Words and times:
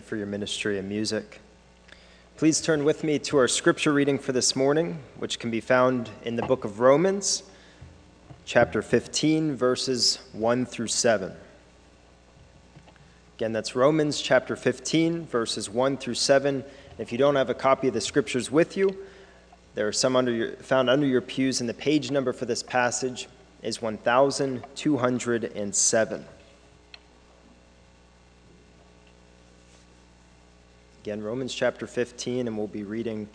for 0.00 0.16
your 0.16 0.26
ministry 0.26 0.78
and 0.78 0.88
music. 0.88 1.40
Please 2.36 2.60
turn 2.60 2.84
with 2.84 3.02
me 3.02 3.18
to 3.20 3.38
our 3.38 3.48
scripture 3.48 3.92
reading 3.92 4.18
for 4.18 4.32
this 4.32 4.54
morning, 4.54 4.98
which 5.18 5.38
can 5.38 5.50
be 5.50 5.60
found 5.60 6.10
in 6.24 6.36
the 6.36 6.42
book 6.42 6.64
of 6.64 6.80
Romans, 6.80 7.42
chapter 8.44 8.82
15, 8.82 9.56
verses 9.56 10.18
1 10.32 10.66
through 10.66 10.88
7. 10.88 11.32
Again, 13.36 13.52
that's 13.52 13.74
Romans 13.74 14.20
chapter 14.20 14.54
15, 14.54 15.26
verses 15.26 15.70
1 15.70 15.96
through 15.96 16.14
7. 16.14 16.62
If 16.98 17.12
you 17.12 17.18
don't 17.18 17.36
have 17.36 17.50
a 17.50 17.54
copy 17.54 17.88
of 17.88 17.94
the 17.94 18.00
scriptures 18.00 18.50
with 18.50 18.76
you, 18.76 18.96
there 19.74 19.88
are 19.88 19.92
some 19.92 20.16
under 20.16 20.32
your, 20.32 20.52
found 20.56 20.88
under 20.88 21.06
your 21.06 21.20
pews, 21.20 21.60
and 21.60 21.68
the 21.68 21.74
page 21.74 22.10
number 22.10 22.32
for 22.32 22.46
this 22.46 22.62
passage 22.62 23.28
is 23.62 23.82
1207. 23.82 26.24
Again, 31.06 31.22
Romans 31.22 31.54
chapter 31.54 31.86
15, 31.86 32.48
and 32.48 32.58
we'll 32.58 32.66
be 32.66 32.82
reading 32.82 33.28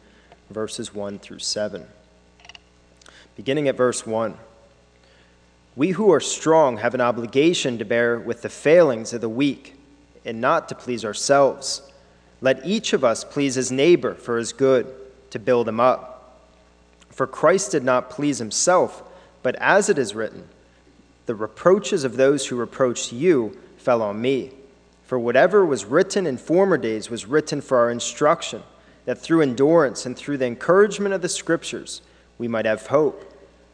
verses 0.49 0.93
1 0.93 1.19
through 1.19 1.39
7. 1.39 1.87
Beginning 3.37 3.69
at 3.69 3.77
verse 3.77 4.05
1 4.05 4.37
We 5.77 5.91
who 5.91 6.11
are 6.11 6.19
strong 6.19 6.79
have 6.79 6.93
an 6.93 6.99
obligation 6.99 7.77
to 7.77 7.85
bear 7.85 8.19
with 8.19 8.41
the 8.41 8.49
failings 8.49 9.13
of 9.13 9.21
the 9.21 9.29
weak 9.29 9.75
and 10.25 10.41
not 10.41 10.67
to 10.67 10.75
please 10.75 11.05
ourselves. 11.05 11.81
Let 12.41 12.65
each 12.65 12.91
of 12.91 13.05
us 13.05 13.23
please 13.23 13.55
his 13.55 13.71
neighbor 13.71 14.15
for 14.15 14.37
his 14.37 14.51
good, 14.51 14.93
to 15.29 15.39
build 15.39 15.69
him 15.69 15.79
up. 15.79 16.41
For 17.09 17.25
Christ 17.25 17.71
did 17.71 17.85
not 17.85 18.09
please 18.09 18.39
himself, 18.39 19.01
but 19.43 19.55
as 19.55 19.87
it 19.87 19.97
is 19.97 20.13
written, 20.13 20.49
the 21.25 21.35
reproaches 21.35 22.03
of 22.03 22.17
those 22.17 22.47
who 22.47 22.57
reproached 22.57 23.13
you 23.13 23.57
fell 23.77 24.01
on 24.01 24.19
me. 24.19 24.51
For 25.11 25.19
whatever 25.19 25.65
was 25.65 25.83
written 25.83 26.25
in 26.25 26.37
former 26.37 26.77
days 26.77 27.09
was 27.09 27.25
written 27.25 27.59
for 27.59 27.77
our 27.79 27.91
instruction, 27.91 28.63
that 29.03 29.17
through 29.17 29.41
endurance 29.41 30.05
and 30.05 30.15
through 30.15 30.37
the 30.37 30.45
encouragement 30.45 31.13
of 31.13 31.21
the 31.21 31.27
Scriptures 31.27 32.01
we 32.37 32.47
might 32.47 32.63
have 32.63 32.87
hope. 32.87 33.29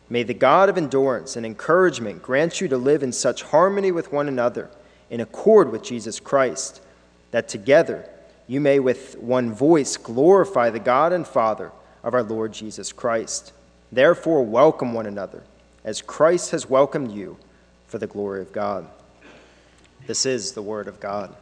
May 0.09 0.23
the 0.23 0.33
God 0.33 0.67
of 0.67 0.79
endurance 0.79 1.35
and 1.35 1.45
encouragement 1.45 2.23
grant 2.23 2.59
you 2.59 2.67
to 2.69 2.77
live 2.79 3.03
in 3.03 3.11
such 3.11 3.43
harmony 3.43 3.91
with 3.91 4.11
one 4.11 4.27
another, 4.27 4.71
in 5.11 5.21
accord 5.21 5.71
with 5.71 5.83
Jesus 5.83 6.19
Christ, 6.19 6.81
that 7.29 7.47
together 7.47 8.09
you 8.47 8.59
may 8.59 8.79
with 8.79 9.15
one 9.19 9.53
voice 9.53 9.95
glorify 9.95 10.71
the 10.71 10.79
God 10.79 11.13
and 11.13 11.27
Father 11.27 11.71
of 12.03 12.15
our 12.15 12.23
Lord 12.23 12.51
Jesus 12.51 12.91
Christ. 12.91 13.53
Therefore, 13.91 14.43
welcome 14.43 14.91
one 14.91 15.05
another, 15.05 15.43
as 15.83 16.01
Christ 16.01 16.49
has 16.49 16.67
welcomed 16.67 17.11
you 17.11 17.37
for 17.85 17.99
the 17.99 18.07
glory 18.07 18.41
of 18.41 18.51
God. 18.51 18.87
This 20.07 20.25
is 20.25 20.53
the 20.53 20.61
Word 20.61 20.87
of 20.87 21.01
God. 21.01 21.35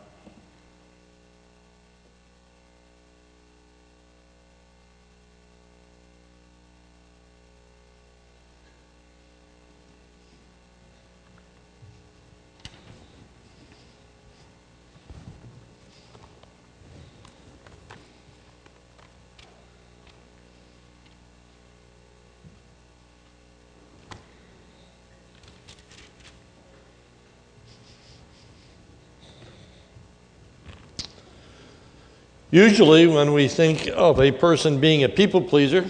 Usually, 32.56 33.06
when 33.06 33.34
we 33.34 33.50
think 33.50 33.90
of 33.94 34.22
a 34.22 34.32
person 34.32 34.80
being 34.80 35.04
a 35.04 35.10
people 35.10 35.42
pleaser, 35.42 35.86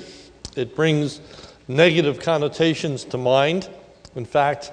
it 0.55 0.75
brings 0.75 1.21
negative 1.67 2.19
connotations 2.19 3.03
to 3.03 3.19
mind. 3.19 3.69
In 4.15 4.25
fact, 4.25 4.71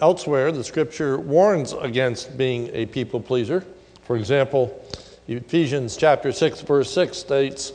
elsewhere, 0.00 0.50
the 0.50 0.64
scripture 0.64 1.18
warns 1.18 1.74
against 1.74 2.38
being 2.38 2.70
a 2.72 2.86
people 2.86 3.20
pleaser. 3.20 3.66
For 4.06 4.16
example, 4.16 4.82
Ephesians 5.28 5.98
chapter 5.98 6.32
6, 6.32 6.62
verse 6.62 6.90
6 6.90 7.18
states, 7.18 7.74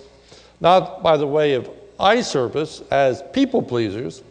Not 0.60 1.04
by 1.04 1.16
the 1.16 1.28
way 1.28 1.54
of 1.54 1.70
eye 2.00 2.22
service 2.22 2.82
as 2.90 3.22
people 3.32 3.62
pleasers, 3.62 4.24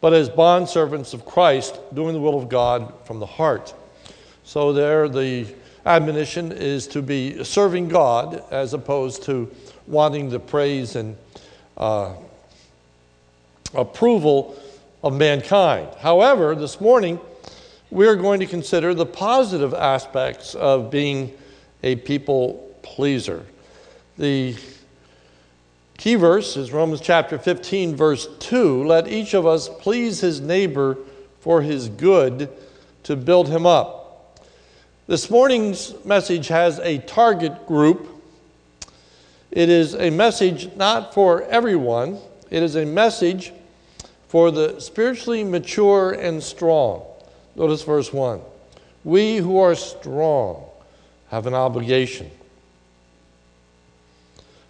but 0.00 0.12
as 0.12 0.30
bondservants 0.30 1.14
of 1.14 1.26
Christ, 1.26 1.80
doing 1.92 2.14
the 2.14 2.20
will 2.20 2.40
of 2.40 2.48
God 2.48 2.94
from 3.06 3.18
the 3.18 3.26
heart. 3.26 3.74
So, 4.44 4.72
there, 4.72 5.08
the 5.08 5.52
admonition 5.86 6.50
is 6.50 6.88
to 6.88 7.00
be 7.00 7.42
serving 7.44 7.88
God 7.88 8.42
as 8.50 8.74
opposed 8.74 9.22
to 9.24 9.50
wanting 9.86 10.28
the 10.28 10.40
praise 10.40 10.96
and 10.96 11.16
uh, 11.76 12.14
approval 13.72 14.60
of 15.04 15.14
mankind. 15.14 15.88
However, 16.00 16.56
this 16.56 16.80
morning 16.80 17.20
we're 17.90 18.16
going 18.16 18.40
to 18.40 18.46
consider 18.46 18.94
the 18.94 19.06
positive 19.06 19.72
aspects 19.72 20.56
of 20.56 20.90
being 20.90 21.32
a 21.84 21.94
people 21.94 22.76
pleaser. 22.82 23.46
The 24.18 24.56
key 25.98 26.16
verse 26.16 26.56
is 26.56 26.72
Romans 26.72 27.00
chapter 27.00 27.38
15, 27.38 27.94
verse 27.94 28.28
2 28.40 28.84
Let 28.84 29.06
each 29.06 29.34
of 29.34 29.46
us 29.46 29.68
please 29.68 30.20
his 30.20 30.40
neighbor 30.40 30.98
for 31.40 31.62
his 31.62 31.88
good 31.88 32.50
to 33.04 33.14
build 33.14 33.48
him 33.48 33.66
up. 33.66 34.05
This 35.08 35.30
morning's 35.30 35.94
message 36.04 36.48
has 36.48 36.80
a 36.80 36.98
target 36.98 37.68
group. 37.68 38.08
It 39.52 39.68
is 39.68 39.94
a 39.94 40.10
message 40.10 40.74
not 40.74 41.14
for 41.14 41.44
everyone, 41.44 42.18
it 42.50 42.60
is 42.60 42.74
a 42.74 42.84
message 42.84 43.52
for 44.26 44.50
the 44.50 44.80
spiritually 44.80 45.44
mature 45.44 46.10
and 46.10 46.42
strong. 46.42 47.04
Notice 47.54 47.84
verse 47.84 48.12
1. 48.12 48.40
We 49.04 49.36
who 49.36 49.60
are 49.60 49.76
strong 49.76 50.64
have 51.28 51.46
an 51.46 51.54
obligation 51.54 52.28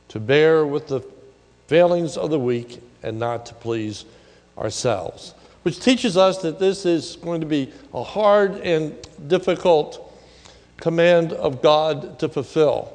to 0.08 0.20
bear 0.20 0.66
with 0.66 0.86
the 0.86 1.00
failings 1.66 2.18
of 2.18 2.28
the 2.28 2.38
weak 2.38 2.82
and 3.02 3.18
not 3.18 3.46
to 3.46 3.54
please 3.54 4.04
ourselves, 4.58 5.32
which 5.62 5.80
teaches 5.80 6.18
us 6.18 6.42
that 6.42 6.58
this 6.58 6.84
is 6.84 7.16
going 7.16 7.40
to 7.40 7.46
be 7.46 7.72
a 7.94 8.02
hard 8.02 8.56
and 8.56 8.94
difficult 9.28 10.05
command 10.78 11.32
of 11.32 11.62
God 11.62 12.18
to 12.18 12.28
fulfill. 12.28 12.92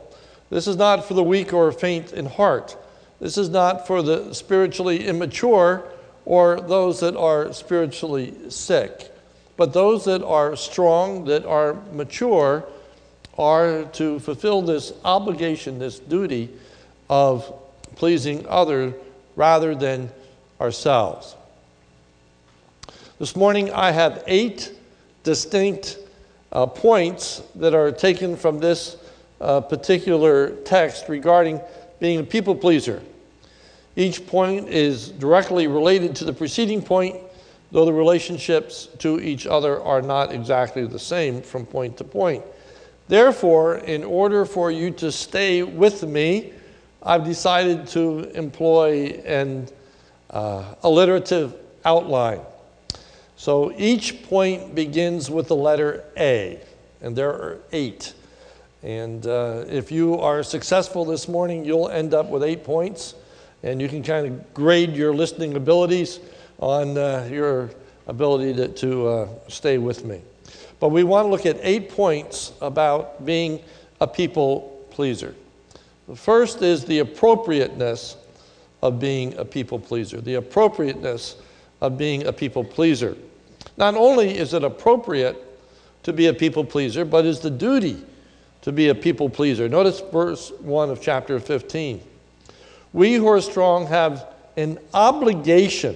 This 0.50 0.68
is 0.68 0.76
not 0.76 1.06
for 1.06 1.14
the 1.14 1.24
weak 1.24 1.54
or 1.54 1.72
faint 1.72 2.14
in 2.14 2.26
heart. 2.26 2.76
This 3.20 3.38
is 3.38 3.50
not 3.50 3.88
for 3.88 4.02
the 4.02 4.34
spiritually 4.34 5.08
immature 5.08 5.84
or 6.26 6.60
those 6.60 7.00
that 7.00 7.16
are 7.16 7.54
spiritually 7.54 8.34
sick. 8.50 9.12
But 9.58 9.74
those 9.74 10.06
that 10.06 10.24
are 10.24 10.56
strong, 10.56 11.26
that 11.26 11.46
are 11.46 11.76
mature, 11.94 12.66
are 13.38 13.84
to 13.94 14.20
fulfill 14.20 14.62
this 14.62 14.94
obligation, 15.06 15.80
this 15.80 16.00
duty 16.00 16.50
of 17.10 17.54
pleasing 17.96 18.46
others 18.48 18.94
rather 19.36 19.76
than 19.76 20.10
ourselves. 20.60 21.36
This 23.20 23.36
morning 23.36 23.72
I 23.72 23.92
have 23.92 24.24
eight 24.28 24.72
distinct 25.24 25.98
uh, 26.52 26.66
points 26.66 27.42
that 27.56 27.74
are 27.74 27.92
taken 27.92 28.36
from 28.36 28.60
this 28.60 28.98
uh, 29.40 29.62
particular 29.62 30.52
text 30.64 31.10
regarding 31.10 31.60
being 32.00 32.20
a 32.20 32.24
people 32.24 32.56
pleaser. 32.56 33.02
Each 33.96 34.26
point 34.26 34.70
is 34.70 35.10
directly 35.10 35.68
related 35.68 36.16
to 36.18 36.26
the 36.26 36.34
preceding 36.34 36.82
point, 36.82 37.18
though 37.72 37.86
the 37.86 37.94
relationships 37.94 38.88
to 39.00 39.20
each 39.20 39.48
other 39.48 39.82
are 39.82 40.02
not 40.02 40.32
exactly 40.32 40.86
the 40.86 41.00
same 41.00 41.42
from 41.42 41.66
point 41.66 41.98
to 41.98 42.04
point. 42.04 42.44
Therefore, 43.08 43.78
in 43.78 44.04
order 44.04 44.46
for 44.46 44.72
you 44.72 44.92
to 44.92 45.12
stay 45.12 45.64
with 45.64 46.04
me, 46.04 46.54
I've 47.04 47.26
decided 47.26 47.88
to 47.88 48.32
employ 48.36 49.22
an 49.26 49.68
uh, 50.30 50.76
alliterative 50.84 51.56
outline. 51.84 52.42
So 53.42 53.74
each 53.76 54.22
point 54.22 54.76
begins 54.76 55.32
with 55.32 55.48
the 55.48 55.56
letter 55.56 56.04
A, 56.16 56.60
and 57.02 57.16
there 57.16 57.32
are 57.32 57.58
eight. 57.72 58.14
And 58.84 59.26
uh, 59.26 59.66
if 59.68 59.92
you 59.92 60.20
are 60.20 60.44
successful 60.44 61.06
this 61.06 61.28
morning, 61.28 61.66
you'll 61.66 61.90
end 61.90 62.14
up 62.14 62.30
with 62.30 62.44
eight 62.44 62.64
points, 62.64 63.16
and 63.64 63.82
you 63.82 63.90
can 63.90 64.04
kind 64.04 64.28
of 64.28 64.54
grade 64.54 64.96
your 64.96 65.12
listening 65.16 65.56
abilities 65.56 66.20
on 66.60 66.96
uh, 66.96 67.28
your 67.32 67.72
ability 68.06 68.54
to, 68.54 68.68
to 68.68 69.08
uh, 69.08 69.28
stay 69.48 69.80
with 69.80 70.06
me. 70.06 70.22
But 70.80 70.90
we 70.90 71.04
want 71.04 71.26
to 71.26 71.30
look 71.32 71.48
at 71.48 71.58
eight 71.64 71.90
points 71.90 72.54
about 72.62 73.26
being 73.26 73.60
a 74.02 74.08
people 74.08 74.86
pleaser. 74.92 75.34
The 76.08 76.16
first 76.16 76.62
is 76.62 76.86
the 76.86 77.00
appropriateness 77.00 78.18
of 78.84 79.00
being 79.00 79.36
a 79.40 79.46
people 79.46 79.80
pleaser, 79.80 80.22
the 80.22 80.36
appropriateness 80.36 81.38
of 81.82 81.98
being 81.98 82.28
a 82.28 82.32
people 82.32 82.64
pleaser. 82.64 83.18
Not 83.78 83.96
only 83.96 84.38
is 84.38 84.54
it 84.54 84.64
appropriate 84.64 85.38
to 86.04 86.14
be 86.14 86.28
a 86.28 86.34
people 86.34 86.64
pleaser, 86.64 87.06
but 87.06 87.26
is 87.26 87.40
the 87.40 87.50
duty 87.50 88.04
to 88.62 88.72
be 88.72 88.90
a 88.90 88.96
people 88.96 89.30
pleaser. 89.30 89.68
Notice 89.68 90.02
verse 90.12 90.52
1 90.60 90.90
of 90.90 91.02
chapter 91.02 91.40
15. 91.40 92.02
We 92.94 93.14
who 93.16 93.28
are 93.28 93.42
strong 93.42 93.88
have 93.88 94.28
an 94.58 94.78
obligation 94.94 95.96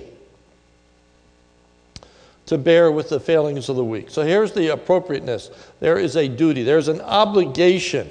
to 2.46 2.58
bear 2.58 2.92
with 2.92 3.10
the 3.10 3.20
failings 3.20 3.70
of 3.70 3.76
the 3.76 3.84
weak. 3.84 4.10
So 4.10 4.24
here's 4.24 4.52
the 4.52 4.70
appropriateness 4.70 5.50
there 5.80 5.98
is 5.98 6.16
a 6.16 6.28
duty, 6.28 6.64
there's 6.64 6.88
an 6.88 7.02
obligation, 7.02 8.10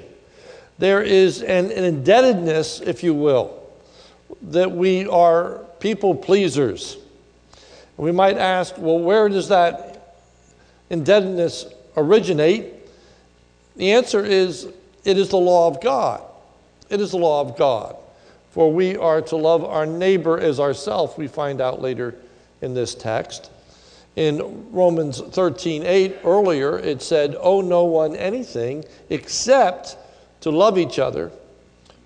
there 0.77 1.01
is 1.01 1.41
an, 1.41 1.71
an 1.71 1.83
indebtedness, 1.83 2.81
if 2.81 3.03
you 3.03 3.13
will, 3.13 3.63
that 4.41 4.71
we 4.71 5.07
are 5.07 5.59
people 5.79 6.15
pleasers. 6.15 6.97
We 7.97 8.11
might 8.11 8.37
ask, 8.37 8.77
well, 8.77 8.99
where 8.99 9.29
does 9.29 9.49
that 9.49 10.17
indebtedness 10.89 11.65
originate? 11.95 12.73
The 13.75 13.91
answer 13.91 14.23
is 14.23 14.67
it 15.03 15.17
is 15.17 15.29
the 15.29 15.37
law 15.37 15.67
of 15.67 15.81
God. 15.81 16.21
It 16.89 16.99
is 17.01 17.11
the 17.11 17.17
law 17.17 17.41
of 17.41 17.57
God. 17.57 17.95
For 18.51 18.71
we 18.71 18.95
are 18.95 19.21
to 19.23 19.35
love 19.35 19.63
our 19.65 19.85
neighbor 19.85 20.39
as 20.39 20.59
ourselves, 20.59 21.17
we 21.17 21.27
find 21.27 21.59
out 21.59 21.81
later 21.81 22.15
in 22.61 22.73
this 22.73 22.95
text. 22.95 23.51
In 24.15 24.71
Romans 24.71 25.19
13 25.19 25.83
8, 25.83 26.17
earlier, 26.23 26.79
it 26.79 27.01
said, 27.01 27.35
Owe 27.39 27.59
no 27.59 27.83
one 27.83 28.15
anything 28.15 28.85
except 29.09 29.97
to 30.41 30.51
love 30.51 30.77
each 30.77 30.99
other, 30.99 31.31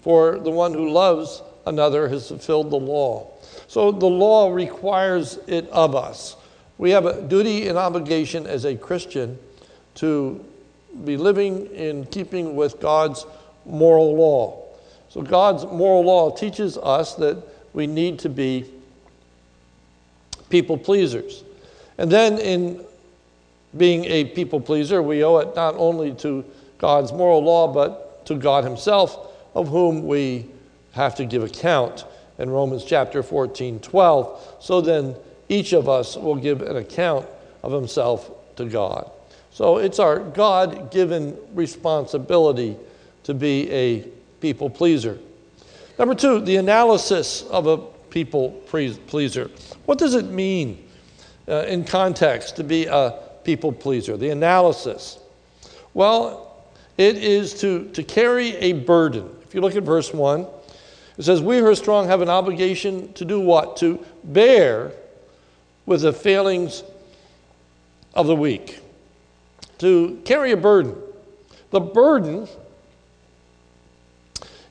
for 0.02 0.40
the 0.40 0.50
one 0.50 0.74
who 0.74 0.90
loves 0.90 1.44
another 1.68 2.08
has 2.08 2.28
fulfilled 2.30 2.72
the 2.72 2.80
law. 2.80 3.32
So 3.70 3.92
the 3.92 4.08
law 4.08 4.52
requires 4.52 5.38
it 5.46 5.70
of 5.70 5.96
us. 5.96 6.36
We 6.80 6.90
have 6.90 7.06
a 7.06 7.22
duty 7.22 7.68
and 7.68 7.78
obligation 7.78 8.48
as 8.48 8.66
a 8.66 8.76
Christian 8.76 9.38
to 9.96 10.44
be 11.06 11.18
living 11.18 11.68
in 11.68 12.08
keeping 12.08 12.56
with 12.56 12.80
God's 12.80 13.28
moral 13.68 14.16
law. 14.16 14.66
So 15.10 15.22
God's 15.22 15.66
moral 15.66 16.04
law 16.04 16.32
teaches 16.32 16.80
us 16.80 17.14
that 17.16 17.44
we 17.74 17.86
need 17.86 18.18
to 18.20 18.30
be 18.30 18.66
people 20.50 20.76
pleasers. 20.76 21.44
And 22.00 22.12
then 22.12 22.40
in 22.40 22.84
being 23.78 24.04
a 24.06 24.26
people 24.26 24.60
pleaser, 24.60 25.04
we 25.04 25.24
owe 25.24 25.38
it 25.38 25.56
not 25.56 25.76
only 25.78 26.16
to 26.16 26.44
God's 26.80 27.14
moral 27.14 27.44
law, 27.44 27.72
but 27.72 28.26
to 28.26 28.34
God 28.34 28.64
Himself, 28.64 29.32
of 29.54 29.68
whom 29.68 30.08
we 30.08 30.48
have 30.94 31.14
to 31.18 31.26
give 31.26 31.44
account 31.44 32.06
in 32.40 32.50
Romans 32.50 32.84
chapter 32.84 33.22
14, 33.22 33.80
12. 33.80 34.56
So 34.60 34.82
then 34.82 35.16
each 35.50 35.74
of 35.74 35.88
us 35.88 36.16
will 36.16 36.36
give 36.36 36.62
an 36.62 36.78
account 36.78 37.28
of 37.62 37.72
himself 37.72 38.32
to 38.56 38.66
God. 38.66 39.12
So 39.52 39.78
it's 39.78 40.00
our 40.00 40.20
God 40.20 40.92
given 40.92 41.38
responsibility 41.54 42.78
to 43.24 43.34
be 43.34 43.70
a 43.72 44.02
people 44.40 44.70
pleaser. 44.70 45.20
Number 45.98 46.16
two, 46.16 46.40
the 46.40 46.56
analysis 46.56 47.44
of 47.44 47.68
a 47.68 47.78
people 48.10 48.52
pleaser. 48.68 49.52
What 49.86 49.98
does 49.98 50.16
it 50.16 50.26
mean 50.26 50.84
uh, 51.48 51.66
in 51.68 51.84
context 51.84 52.56
to 52.56 52.64
be 52.64 52.86
a 52.86 53.20
people 53.44 53.72
pleaser? 53.72 54.16
The 54.16 54.30
analysis. 54.30 55.20
Well, 55.94 56.64
it 56.98 57.18
is 57.18 57.60
to, 57.62 57.90
to 57.92 58.04
carry 58.04 58.56
a 58.58 58.74
burden. 58.74 59.30
If 59.44 59.54
you 59.54 59.62
look 59.62 59.76
at 59.76 59.84
verse 59.84 60.14
1, 60.14 60.48
it 61.20 61.26
says, 61.26 61.42
We 61.42 61.58
who 61.58 61.68
are 61.68 61.76
strong 61.76 62.08
have 62.08 62.22
an 62.22 62.30
obligation 62.30 63.12
to 63.14 63.26
do 63.26 63.42
what? 63.42 63.76
To 63.78 64.04
bear 64.24 64.94
with 65.86 66.02
the 66.02 66.14
failings 66.14 66.82
of 68.14 68.26
the 68.26 68.36
weak, 68.36 68.80
to 69.80 70.22
carry 70.24 70.54
a 70.54 70.58
burden. 70.58 70.96
The 71.72 71.82
burden 71.82 72.48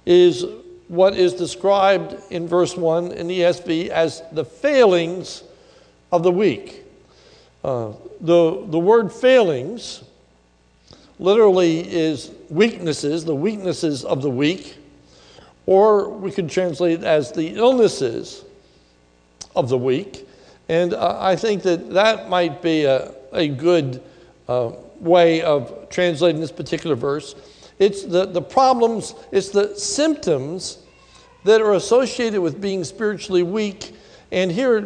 is 0.07 0.47
what 0.89 1.15
is 1.19 1.35
described 1.35 2.17
in 2.31 2.49
verse 2.49 2.75
1 2.75 3.13
in 3.13 3.29
the 3.29 3.41
ESV 3.41 3.89
as 3.89 4.23
the 4.33 4.45
failings 4.45 5.43
of 6.11 6.23
the 6.23 6.33
weak. 6.33 6.83
Uh, 7.63 7.93
the, 8.23 8.65
the 8.69 8.79
word 8.79 9.13
failings 9.13 10.03
literally 11.19 11.81
is 11.81 12.31
weaknesses, 12.49 13.27
the 13.27 13.35
weaknesses 13.35 14.03
of 14.03 14.23
the 14.23 14.31
weak. 14.31 14.78
Or 15.69 16.09
we 16.09 16.31
could 16.31 16.49
translate 16.49 17.01
it 17.01 17.05
as 17.05 17.31
the 17.31 17.49
illnesses 17.49 18.43
of 19.55 19.69
the 19.69 19.77
weak. 19.77 20.27
And 20.71 20.95
uh, 20.95 21.19
I 21.21 21.37
think 21.37 21.63
that 21.65 21.91
that 21.91 22.31
might 22.31 22.63
be 22.63 22.85
a, 22.85 23.13
a 23.35 23.49
good 23.49 24.03
uh, 24.49 24.73
way 24.99 25.43
of 25.43 25.91
translating 25.91 26.41
this 26.41 26.51
particular 26.51 26.97
verse. 26.97 27.35
It's 27.79 28.03
the, 28.03 28.25
the 28.25 28.41
problems, 28.41 29.15
it's 29.31 29.51
the 29.51 29.77
symptoms 29.77 30.79
that 31.45 31.61
are 31.61 31.75
associated 31.75 32.41
with 32.41 32.63
being 32.63 32.83
spiritually 32.83 33.43
weak. 33.43 33.95
And 34.33 34.51
here, 34.51 34.81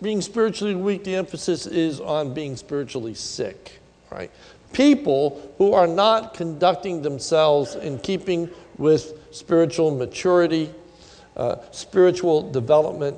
being 0.00 0.20
spiritually 0.20 0.76
weak, 0.76 1.02
the 1.02 1.16
emphasis 1.16 1.66
is 1.66 1.98
on 1.98 2.32
being 2.32 2.54
spiritually 2.54 3.14
sick, 3.14 3.80
right? 4.12 4.30
People 4.72 5.52
who 5.58 5.72
are 5.72 5.88
not 5.88 6.32
conducting 6.32 7.02
themselves 7.02 7.74
in 7.74 7.98
keeping 7.98 8.48
with 8.76 9.17
spiritual 9.30 9.96
maturity, 9.96 10.70
uh, 11.36 11.56
spiritual 11.70 12.50
development, 12.50 13.16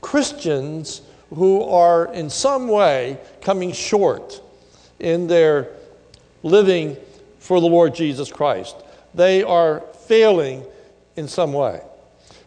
Christians 0.00 1.02
who 1.30 1.62
are 1.62 2.12
in 2.12 2.28
some 2.28 2.68
way 2.68 3.18
coming 3.40 3.72
short 3.72 4.40
in 4.98 5.26
their 5.26 5.68
living 6.42 6.96
for 7.38 7.60
the 7.60 7.66
Lord 7.66 7.94
Jesus 7.94 8.30
Christ. 8.30 8.76
They 9.14 9.42
are 9.42 9.80
failing 10.06 10.64
in 11.16 11.28
some 11.28 11.52
way. 11.52 11.80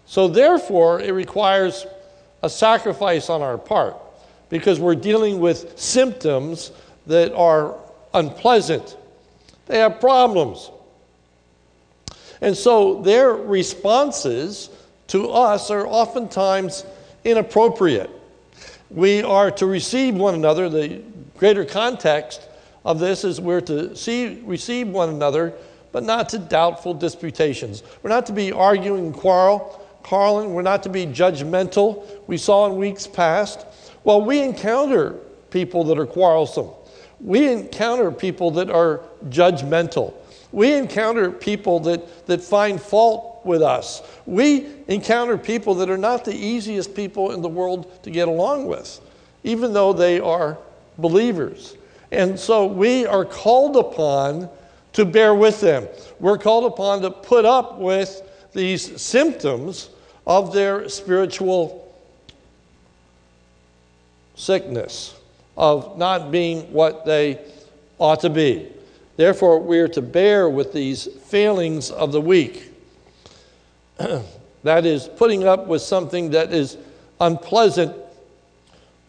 So, 0.06 0.28
therefore, 0.28 1.02
it 1.02 1.12
requires 1.12 1.86
a 2.42 2.50
sacrifice 2.50 3.30
on 3.30 3.42
our 3.42 3.58
part 3.58 3.96
because 4.50 4.80
we're 4.80 4.96
dealing 4.96 5.40
with 5.40 5.80
symptoms 5.80 6.72
that 7.08 7.34
are 7.34 7.76
unpleasant. 8.14 8.98
They 9.66 9.80
have 9.80 10.00
problems. 10.00 10.70
And 12.44 12.58
so 12.58 13.02
their 13.02 13.32
responses 13.34 14.70
to 15.08 15.30
us 15.30 15.72
are 15.72 15.88
oftentimes 15.88 16.86
inappropriate. 17.24 18.10
We 18.90 19.24
are 19.24 19.50
to 19.52 19.66
receive 19.66 20.16
one 20.16 20.36
another. 20.36 20.68
The 20.68 21.02
greater 21.38 21.64
context 21.64 22.42
of 22.84 23.00
this 23.00 23.24
is 23.24 23.40
we're 23.40 23.62
to 23.62 23.96
see, 23.96 24.42
receive 24.44 24.90
one 24.90 25.08
another, 25.08 25.54
but 25.94 26.04
not 26.04 26.28
to 26.30 26.38
doubtful 26.38 26.94
disputations. 26.94 27.82
We're 28.02 28.10
not 28.10 28.26
to 28.26 28.34
be 28.34 28.52
arguing 28.52 29.06
and 29.06 29.14
quarrel, 29.14 29.82
quarreling. 30.04 30.54
We're 30.54 30.64
not 30.64 30.84
to 30.84 30.90
be 30.90 31.06
judgmental. 31.06 32.06
We 32.28 32.36
saw 32.36 32.68
in 32.68 32.76
weeks 32.76 33.08
past. 33.08 33.66
Well, 34.04 34.22
we 34.22 34.42
encounter 34.42 35.14
people 35.50 35.86
that 35.86 35.98
are 35.98 36.06
quarrelsome. 36.06 36.72
We 37.22 37.50
encounter 37.50 38.12
people 38.12 38.52
that 38.52 38.70
are 38.70 39.00
judgmental. 39.30 40.14
We 40.54 40.74
encounter 40.74 41.32
people 41.32 41.80
that, 41.82 42.28
that 42.28 42.42
find 42.42 42.80
fault 42.80 43.42
with 43.44 43.64
us. 43.64 44.04
We 44.28 44.68
encounter 44.88 45.38
people 45.38 45.74
that 45.76 45.90
are 45.90 45.98
not 45.98 46.24
the 46.24 46.36
easiest 46.36 46.96
people 46.96 47.32
in 47.32 47.42
the 47.42 47.50
world 47.50 48.04
to 48.04 48.12
get 48.12 48.28
along 48.28 48.68
with, 48.68 49.02
even 49.44 49.74
though 49.74 49.94
they 49.94 50.20
are 50.20 50.60
believers. 51.00 51.76
And 52.12 52.40
so 52.40 52.68
we 52.68 53.08
are 53.08 53.26
called 53.26 53.76
upon 53.76 54.48
to 54.94 55.06
bear 55.06 55.34
with 55.34 55.60
them. 55.60 55.88
We're 56.20 56.38
called 56.38 56.72
upon 56.72 57.02
to 57.02 57.10
put 57.10 57.46
up 57.46 57.80
with 57.80 58.22
these 58.54 59.02
symptoms 59.02 59.90
of 60.28 60.54
their 60.54 60.88
spiritual 60.88 61.92
sickness, 64.36 65.16
of 65.58 65.98
not 65.98 66.30
being 66.30 66.72
what 66.72 67.06
they 67.06 67.40
ought 67.98 68.20
to 68.20 68.30
be. 68.30 68.70
Therefore, 69.16 69.60
we 69.60 69.80
are 69.80 69.88
to 69.90 70.02
bear 70.02 70.50
with 70.50 70.74
these 70.74 71.08
failings 71.26 71.92
of 71.92 72.12
the 72.12 72.22
weak. 72.22 72.72
that 74.64 74.86
is, 74.86 75.08
putting 75.08 75.48
up 75.48 75.68
with 75.68 75.82
something 75.82 76.32
that 76.32 76.52
is 76.52 76.78
unpleasant 77.22 77.96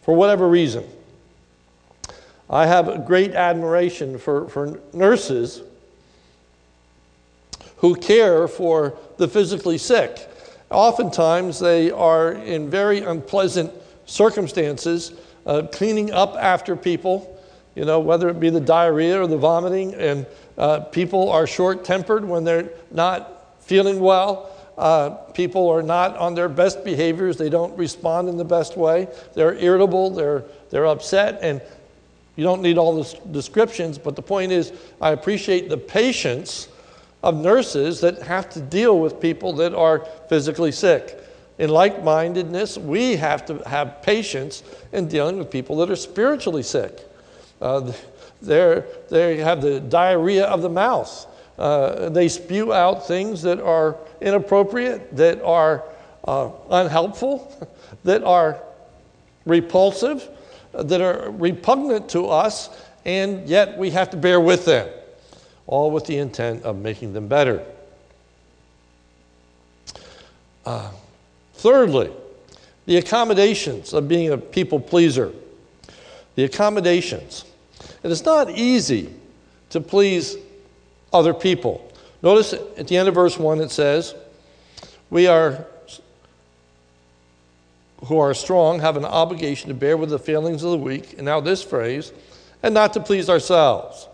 for 0.03 0.15
whatever 0.15 0.47
reason. 0.47 0.83
I 2.49 2.67
have 2.67 3.05
great 3.05 3.31
admiration 3.31 4.19
for, 4.19 4.47
for 4.49 4.79
nurses 4.93 5.63
who 7.77 7.95
care 7.95 8.47
for 8.47 8.97
the 9.17 9.27
physically 9.27 9.79
sick. 9.79 10.29
Oftentimes, 10.69 11.59
they 11.59 11.89
are 11.89 12.33
in 12.33 12.69
very 12.69 12.99
unpleasant 12.99 13.73
circumstances, 14.05 15.13
uh, 15.47 15.63
cleaning 15.71 16.11
up 16.11 16.35
after 16.35 16.75
people 16.75 17.34
you 17.75 17.85
know, 17.85 17.99
whether 17.99 18.29
it 18.29 18.39
be 18.39 18.49
the 18.49 18.61
diarrhea 18.61 19.21
or 19.21 19.27
the 19.27 19.37
vomiting, 19.37 19.93
and 19.95 20.25
uh, 20.57 20.79
people 20.79 21.29
are 21.29 21.45
short 21.45 21.83
tempered 21.83 22.25
when 22.25 22.43
they're 22.43 22.69
not 22.91 23.55
feeling 23.59 23.99
well. 23.99 24.51
Uh, 24.77 25.09
people 25.09 25.69
are 25.69 25.83
not 25.83 26.15
on 26.17 26.35
their 26.35 26.49
best 26.49 26.83
behaviors. 26.83 27.37
They 27.37 27.49
don't 27.49 27.77
respond 27.77 28.29
in 28.29 28.37
the 28.37 28.45
best 28.45 28.77
way. 28.77 29.07
They're 29.33 29.55
irritable, 29.55 30.09
they're, 30.09 30.43
they're 30.69 30.85
upset, 30.85 31.39
and 31.41 31.61
you 32.35 32.43
don't 32.43 32.61
need 32.61 32.77
all 32.77 33.01
the 33.01 33.19
descriptions, 33.31 33.97
but 33.97 34.15
the 34.15 34.21
point 34.21 34.51
is, 34.51 34.73
I 35.01 35.11
appreciate 35.11 35.69
the 35.69 35.77
patience 35.77 36.67
of 37.23 37.35
nurses 37.35 38.01
that 38.01 38.21
have 38.21 38.49
to 38.51 38.61
deal 38.61 38.99
with 38.99 39.19
people 39.19 39.53
that 39.53 39.73
are 39.73 39.99
physically 40.29 40.71
sick. 40.71 41.17
In 41.57 41.69
like 41.69 42.03
mindedness, 42.03 42.77
we 42.77 43.15
have 43.15 43.45
to 43.45 43.57
have 43.67 44.01
patience 44.01 44.63
in 44.91 45.07
dealing 45.07 45.37
with 45.37 45.49
people 45.49 45.77
that 45.77 45.89
are 45.89 45.95
spiritually 45.95 46.63
sick. 46.63 47.07
Uh, 47.61 47.91
they 48.41 49.37
have 49.37 49.61
the 49.61 49.79
diarrhea 49.79 50.45
of 50.45 50.61
the 50.61 50.69
mouth. 50.69 51.27
Uh, 51.57 52.09
they 52.09 52.27
spew 52.27 52.73
out 52.73 53.07
things 53.07 53.41
that 53.41 53.59
are 53.61 53.97
inappropriate, 54.21 55.15
that 55.15 55.41
are 55.41 55.83
uh, 56.25 56.49
unhelpful, 56.69 57.69
that 58.03 58.23
are 58.23 58.61
repulsive, 59.45 60.27
that 60.73 61.01
are 61.01 61.31
repugnant 61.31 62.09
to 62.09 62.27
us, 62.27 62.69
and 63.05 63.47
yet 63.47 63.77
we 63.77 63.91
have 63.91 64.09
to 64.09 64.17
bear 64.17 64.39
with 64.39 64.65
them, 64.65 64.89
all 65.67 65.91
with 65.91 66.05
the 66.05 66.17
intent 66.17 66.63
of 66.63 66.77
making 66.77 67.13
them 67.13 67.27
better. 67.27 67.63
Uh, 70.65 70.91
thirdly, 71.53 72.11
the 72.85 72.97
accommodations 72.97 73.93
of 73.93 74.07
being 74.07 74.31
a 74.31 74.37
people 74.37 74.79
pleaser. 74.79 75.31
The 76.35 76.43
accommodations. 76.43 77.45
It 78.03 78.11
is 78.11 78.23
not 78.25 78.51
easy 78.51 79.13
to 79.69 79.81
please 79.81 80.37
other 81.11 81.33
people. 81.33 81.91
Notice 82.21 82.53
at 82.53 82.87
the 82.87 82.97
end 82.97 83.07
of 83.07 83.15
verse 83.15 83.37
1 83.37 83.61
it 83.61 83.71
says, 83.71 84.15
We 85.09 85.27
are 85.27 85.65
who 88.05 88.19
are 88.19 88.33
strong 88.33 88.79
have 88.79 88.97
an 88.97 89.05
obligation 89.05 89.69
to 89.69 89.73
bear 89.73 89.97
with 89.97 90.09
the 90.09 90.19
failings 90.19 90.63
of 90.63 90.71
the 90.71 90.77
weak. 90.77 91.13
And 91.13 91.25
now 91.25 91.39
this 91.39 91.63
phrase, 91.63 92.11
and 92.61 92.73
not 92.73 92.93
to 92.93 92.99
please 92.99 93.29
ourselves. 93.29 94.07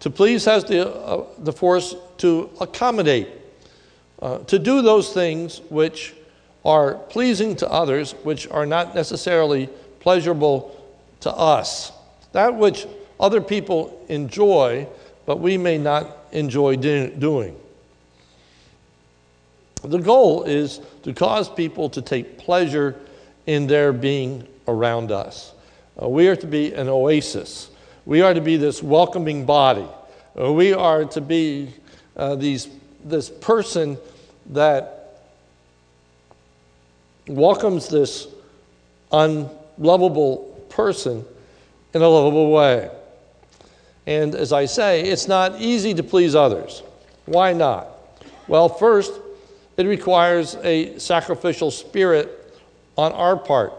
To 0.00 0.10
please 0.10 0.44
has 0.44 0.64
the, 0.64 0.88
uh, 0.94 1.24
the 1.38 1.52
force 1.52 1.94
to 2.18 2.50
accommodate, 2.60 3.28
uh, 4.20 4.38
to 4.38 4.58
do 4.58 4.82
those 4.82 5.12
things 5.12 5.60
which 5.70 6.14
are 6.64 6.94
pleasing 6.94 7.56
to 7.56 7.70
others, 7.70 8.12
which 8.22 8.48
are 8.48 8.66
not 8.66 8.94
necessarily 8.94 9.68
pleasurable 10.04 10.70
to 11.20 11.32
us. 11.32 11.90
That 12.32 12.56
which 12.56 12.86
other 13.18 13.40
people 13.40 14.04
enjoy, 14.10 14.86
but 15.24 15.40
we 15.40 15.56
may 15.56 15.78
not 15.78 16.18
enjoy 16.30 16.76
do- 16.76 17.08
doing. 17.08 17.56
The 19.82 19.98
goal 19.98 20.42
is 20.42 20.82
to 21.04 21.14
cause 21.14 21.48
people 21.48 21.88
to 21.88 22.02
take 22.02 22.36
pleasure 22.36 23.00
in 23.46 23.66
their 23.66 23.94
being 23.94 24.46
around 24.68 25.10
us. 25.10 25.54
Uh, 26.00 26.06
we 26.06 26.28
are 26.28 26.36
to 26.36 26.46
be 26.46 26.74
an 26.74 26.88
oasis. 26.90 27.70
We 28.04 28.20
are 28.20 28.34
to 28.34 28.42
be 28.42 28.58
this 28.58 28.82
welcoming 28.82 29.46
body. 29.46 29.88
Uh, 30.38 30.52
we 30.52 30.74
are 30.74 31.06
to 31.06 31.20
be 31.22 31.72
uh, 32.14 32.34
these, 32.34 32.68
this 33.02 33.30
person 33.30 33.96
that 34.50 35.22
welcomes 37.26 37.88
this 37.88 38.26
unlovable 39.78 40.66
person 40.68 41.24
in 41.92 42.02
a 42.02 42.08
lovable 42.08 42.50
way. 42.50 42.90
And 44.06 44.34
as 44.34 44.52
I 44.52 44.66
say, 44.66 45.02
it's 45.02 45.28
not 45.28 45.60
easy 45.60 45.94
to 45.94 46.02
please 46.02 46.34
others. 46.34 46.82
Why 47.26 47.52
not? 47.52 47.88
Well, 48.48 48.68
first, 48.68 49.12
it 49.76 49.86
requires 49.86 50.56
a 50.62 50.98
sacrificial 50.98 51.70
spirit 51.70 52.60
on 52.96 53.12
our 53.12 53.36
part. 53.36 53.72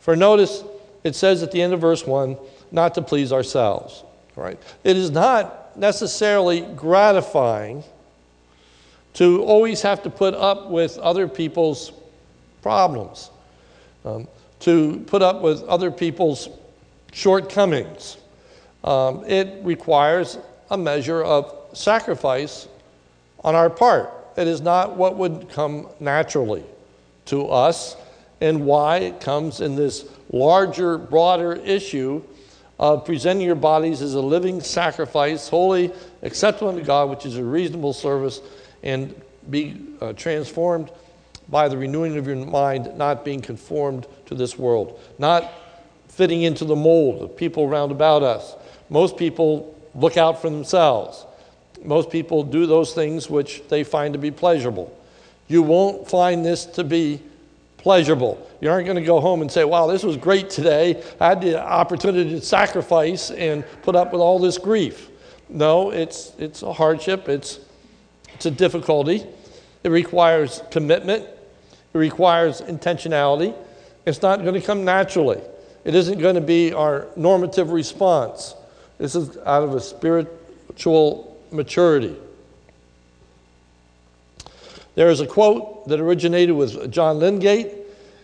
For 0.00 0.16
notice, 0.16 0.64
it 1.04 1.14
says 1.14 1.42
at 1.42 1.52
the 1.52 1.62
end 1.62 1.72
of 1.72 1.80
verse 1.80 2.06
1 2.06 2.36
not 2.72 2.94
to 2.94 3.02
please 3.02 3.32
ourselves. 3.32 4.04
Right? 4.36 4.58
It 4.84 4.96
is 4.96 5.10
not 5.10 5.76
necessarily 5.76 6.60
gratifying 6.60 7.84
to 9.14 9.42
always 9.42 9.82
have 9.82 10.02
to 10.04 10.10
put 10.10 10.34
up 10.34 10.70
with 10.70 10.98
other 10.98 11.26
people's 11.26 11.92
problems, 12.62 13.30
um, 14.04 14.28
to 14.60 15.02
put 15.06 15.22
up 15.22 15.42
with 15.42 15.62
other 15.64 15.90
people's 15.90 16.48
shortcomings. 17.12 18.16
Um, 18.84 19.24
it 19.26 19.64
requires 19.64 20.38
a 20.70 20.78
measure 20.78 21.22
of 21.22 21.54
sacrifice 21.72 22.68
on 23.42 23.54
our 23.54 23.70
part. 23.70 24.10
It 24.36 24.46
is 24.46 24.60
not 24.60 24.96
what 24.96 25.16
would 25.16 25.48
come 25.50 25.88
naturally 25.98 26.64
to 27.26 27.48
us, 27.48 27.96
and 28.40 28.64
why 28.64 28.98
it 28.98 29.20
comes 29.20 29.60
in 29.60 29.76
this 29.76 30.06
larger, 30.32 30.96
broader 30.96 31.54
issue 31.54 32.22
of 32.78 33.04
presenting 33.04 33.46
your 33.46 33.54
bodies 33.54 34.00
as 34.00 34.14
a 34.14 34.20
living 34.20 34.60
sacrifice, 34.60 35.48
holy, 35.48 35.92
acceptable 36.22 36.70
unto 36.70 36.82
God, 36.82 37.10
which 37.10 37.26
is 37.26 37.36
a 37.36 37.44
reasonable 37.44 37.92
service, 37.92 38.40
and 38.82 39.14
be 39.50 39.76
uh, 40.00 40.14
transformed 40.14 40.90
by 41.50 41.68
the 41.68 41.76
renewing 41.76 42.16
of 42.16 42.26
your 42.26 42.36
mind, 42.36 42.96
not 42.96 43.24
being 43.24 43.40
conformed 43.40 44.06
to 44.26 44.34
this 44.34 44.56
world, 44.56 45.00
not 45.18 45.52
fitting 46.08 46.42
into 46.42 46.64
the 46.64 46.76
mold 46.76 47.22
of 47.22 47.36
people 47.36 47.64
around 47.64 47.90
about 47.90 48.22
us. 48.22 48.54
Most 48.88 49.16
people 49.16 49.76
look 49.94 50.16
out 50.16 50.40
for 50.40 50.48
themselves. 50.48 51.26
Most 51.82 52.10
people 52.10 52.42
do 52.42 52.66
those 52.66 52.94
things 52.94 53.28
which 53.28 53.66
they 53.68 53.84
find 53.84 54.12
to 54.12 54.18
be 54.18 54.30
pleasurable. 54.30 54.96
You 55.48 55.62
won't 55.62 56.08
find 56.08 56.44
this 56.44 56.66
to 56.66 56.84
be 56.84 57.20
pleasurable. 57.78 58.46
You 58.60 58.70
aren't 58.70 58.84
going 58.84 58.98
to 58.98 59.02
go 59.02 59.20
home 59.20 59.40
and 59.40 59.50
say, 59.50 59.64
wow, 59.64 59.86
this 59.86 60.02
was 60.02 60.16
great 60.16 60.50
today. 60.50 61.02
I 61.18 61.28
had 61.30 61.40
the 61.40 61.60
opportunity 61.60 62.30
to 62.30 62.40
sacrifice 62.40 63.30
and 63.30 63.64
put 63.82 63.96
up 63.96 64.12
with 64.12 64.20
all 64.20 64.38
this 64.38 64.58
grief. 64.58 65.08
No, 65.48 65.90
it's, 65.90 66.32
it's 66.38 66.62
a 66.62 66.72
hardship, 66.72 67.28
it's, 67.28 67.58
it's 68.34 68.46
a 68.46 68.50
difficulty. 68.50 69.24
It 69.82 69.88
requires 69.88 70.62
commitment, 70.70 71.26
it 71.92 71.98
requires 71.98 72.60
intentionality. 72.60 73.54
It's 74.06 74.22
not 74.22 74.42
going 74.42 74.54
to 74.54 74.60
come 74.60 74.84
naturally, 74.84 75.40
it 75.84 75.94
isn't 75.94 76.18
going 76.18 76.34
to 76.34 76.40
be 76.40 76.72
our 76.72 77.06
normative 77.16 77.70
response. 77.70 78.54
This 78.98 79.14
is 79.14 79.38
out 79.38 79.62
of 79.62 79.74
a 79.74 79.80
spiritual 79.80 81.38
maturity. 81.50 82.16
There 84.94 85.08
is 85.08 85.20
a 85.20 85.26
quote 85.26 85.88
that 85.88 86.00
originated 86.00 86.54
with 86.54 86.90
John 86.92 87.18
Lydgate 87.18 87.72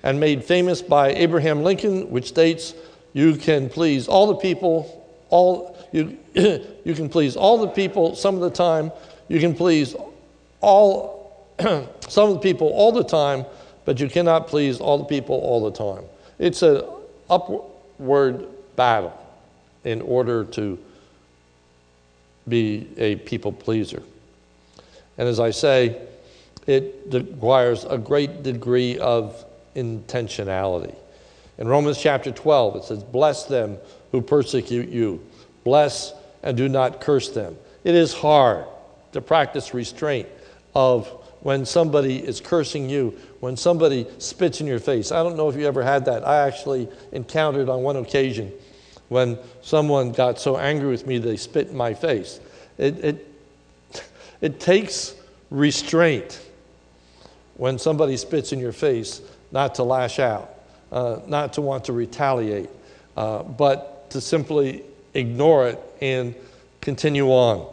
and 0.02 0.20
made 0.20 0.44
famous 0.44 0.82
by 0.82 1.12
Abraham 1.12 1.62
Lincoln, 1.62 2.10
which 2.10 2.28
states, 2.28 2.74
You 3.12 3.36
can 3.36 3.70
please 3.70 4.08
all 4.08 4.26
the 4.26 4.36
people, 4.36 5.08
all 5.30 5.76
you, 5.92 6.18
you 6.34 6.94
can 6.94 7.08
please 7.08 7.36
all 7.36 7.58
the 7.58 7.68
people 7.68 8.14
some 8.14 8.34
of 8.34 8.40
the 8.42 8.50
time, 8.50 8.92
you 9.28 9.40
can 9.40 9.54
please 9.54 9.96
all 10.60 11.46
some 12.08 12.28
of 12.28 12.34
the 12.34 12.40
people 12.40 12.68
all 12.68 12.92
the 12.92 13.04
time, 13.04 13.46
but 13.86 13.98
you 13.98 14.08
cannot 14.10 14.48
please 14.48 14.80
all 14.80 14.98
the 14.98 15.04
people 15.04 15.36
all 15.36 15.64
the 15.64 15.76
time. 15.76 16.04
It's 16.38 16.60
an 16.60 16.82
upward 17.30 18.46
battle 18.76 19.18
in 19.84 20.02
order 20.02 20.44
to 20.44 20.78
be 22.46 22.88
a 22.98 23.16
people 23.16 23.52
pleaser. 23.52 24.02
And 25.16 25.26
as 25.26 25.40
I 25.40 25.50
say, 25.50 26.02
it 26.66 27.06
requires 27.10 27.84
a 27.84 27.96
great 27.96 28.42
degree 28.42 28.98
of 28.98 29.44
intentionality. 29.74 30.94
In 31.58 31.68
Romans 31.68 31.98
chapter 31.98 32.32
12, 32.32 32.76
it 32.76 32.84
says, 32.84 33.04
Bless 33.04 33.44
them 33.44 33.78
who 34.12 34.20
persecute 34.20 34.88
you, 34.88 35.24
bless 35.64 36.12
and 36.42 36.56
do 36.56 36.68
not 36.68 37.00
curse 37.00 37.30
them. 37.30 37.56
It 37.84 37.94
is 37.94 38.12
hard 38.12 38.66
to 39.12 39.20
practice 39.20 39.72
restraint 39.72 40.28
of 40.74 41.15
when 41.46 41.64
somebody 41.64 42.18
is 42.18 42.40
cursing 42.40 42.90
you, 42.90 43.16
when 43.38 43.56
somebody 43.56 44.04
spits 44.18 44.60
in 44.60 44.66
your 44.66 44.80
face. 44.80 45.12
I 45.12 45.22
don't 45.22 45.36
know 45.36 45.48
if 45.48 45.54
you 45.54 45.64
ever 45.64 45.80
had 45.80 46.06
that. 46.06 46.26
I 46.26 46.44
actually 46.44 46.88
encountered 47.12 47.68
on 47.68 47.84
one 47.84 47.94
occasion 47.94 48.52
when 49.10 49.38
someone 49.62 50.10
got 50.10 50.40
so 50.40 50.56
angry 50.58 50.88
with 50.88 51.06
me 51.06 51.18
they 51.18 51.36
spit 51.36 51.68
in 51.68 51.76
my 51.76 51.94
face. 51.94 52.40
It, 52.78 53.04
it, 53.04 53.28
it 54.40 54.58
takes 54.58 55.14
restraint 55.50 56.44
when 57.54 57.78
somebody 57.78 58.16
spits 58.16 58.52
in 58.52 58.58
your 58.58 58.72
face 58.72 59.22
not 59.52 59.76
to 59.76 59.84
lash 59.84 60.18
out, 60.18 60.52
uh, 60.90 61.20
not 61.28 61.52
to 61.52 61.60
want 61.60 61.84
to 61.84 61.92
retaliate, 61.92 62.70
uh, 63.16 63.44
but 63.44 64.10
to 64.10 64.20
simply 64.20 64.82
ignore 65.14 65.68
it 65.68 65.80
and 66.00 66.34
continue 66.80 67.28
on. 67.28 67.72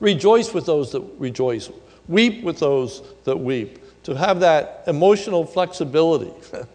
Rejoice 0.00 0.54
with 0.54 0.64
those 0.64 0.92
that 0.92 1.02
rejoice, 1.18 1.70
weep 2.08 2.42
with 2.42 2.58
those 2.58 3.02
that 3.24 3.38
weep. 3.38 3.78
To 4.04 4.14
have 4.14 4.40
that 4.40 4.82
emotional 4.88 5.46
flexibility 5.46 6.32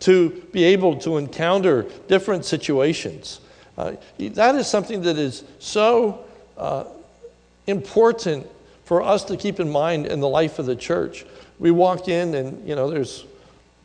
to 0.00 0.30
be 0.52 0.64
able 0.64 0.98
to 0.98 1.16
encounter 1.16 1.86
different 2.08 2.44
situations. 2.44 3.40
Uh, 3.78 3.94
that 4.18 4.54
is 4.54 4.66
something 4.66 5.00
that 5.02 5.16
is 5.16 5.44
so 5.58 6.24
uh, 6.58 6.84
important 7.66 8.46
for 8.84 9.02
us 9.02 9.24
to 9.24 9.36
keep 9.36 9.60
in 9.60 9.70
mind 9.70 10.06
in 10.06 10.20
the 10.20 10.28
life 10.28 10.58
of 10.58 10.66
the 10.66 10.76
church. 10.76 11.24
We 11.58 11.70
walk 11.70 12.08
in, 12.08 12.34
and 12.34 12.68
you 12.68 12.76
know, 12.76 12.90
there's 12.90 13.24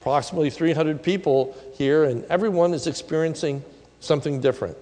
approximately 0.01 0.50
300 0.50 1.01
people 1.01 1.56
here, 1.75 2.03
and 2.03 2.25
everyone 2.25 2.74
is 2.74 2.86
experiencing 2.86 3.63
something 4.01 4.41
different. 4.41 4.77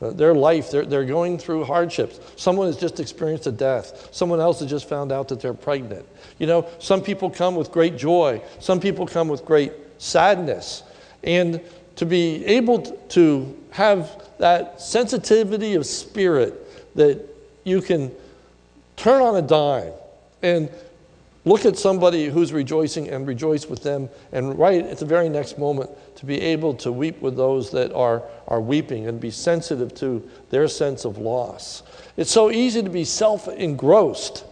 Uh, 0.00 0.10
their 0.10 0.34
life, 0.34 0.70
they're, 0.70 0.86
they're 0.86 1.04
going 1.04 1.38
through 1.38 1.64
hardships. 1.64 2.20
Someone 2.36 2.68
has 2.68 2.76
just 2.76 3.00
experienced 3.00 3.46
a 3.48 3.52
death. 3.52 4.08
Someone 4.12 4.40
else 4.40 4.60
has 4.60 4.70
just 4.70 4.88
found 4.88 5.10
out 5.10 5.26
that 5.28 5.40
they're 5.40 5.54
pregnant. 5.54 6.06
You 6.38 6.46
know, 6.46 6.68
some 6.78 7.02
people 7.02 7.30
come 7.30 7.56
with 7.56 7.72
great 7.72 7.96
joy, 7.96 8.40
some 8.60 8.78
people 8.78 9.06
come 9.06 9.28
with 9.28 9.44
great 9.44 9.72
sadness. 9.98 10.84
And 11.24 11.60
to 11.96 12.06
be 12.06 12.44
able 12.46 12.82
to 13.08 13.58
have 13.70 14.24
that 14.38 14.80
sensitivity 14.80 15.74
of 15.74 15.84
spirit 15.84 16.94
that 16.94 17.20
you 17.64 17.80
can 17.80 18.12
turn 18.96 19.20
on 19.20 19.36
a 19.36 19.42
dime 19.42 19.92
and 20.42 20.70
look 21.48 21.64
at 21.64 21.78
somebody 21.78 22.26
who's 22.26 22.52
rejoicing 22.52 23.08
and 23.08 23.26
rejoice 23.26 23.66
with 23.66 23.82
them, 23.82 24.08
and 24.32 24.58
right 24.58 24.84
at 24.84 24.98
the 24.98 25.06
very 25.06 25.28
next 25.28 25.58
moment, 25.58 25.90
to 26.16 26.26
be 26.26 26.40
able 26.40 26.74
to 26.74 26.92
weep 26.92 27.20
with 27.20 27.36
those 27.36 27.70
that 27.70 27.92
are, 27.92 28.22
are 28.46 28.60
weeping 28.60 29.06
and 29.06 29.20
be 29.20 29.30
sensitive 29.30 29.94
to 29.94 30.28
their 30.50 30.68
sense 30.68 31.04
of 31.04 31.18
loss. 31.18 31.82
It's 32.16 32.30
so 32.30 32.50
easy 32.50 32.82
to 32.82 32.90
be 32.90 33.04
self 33.04 33.48
engrossed 33.48 34.44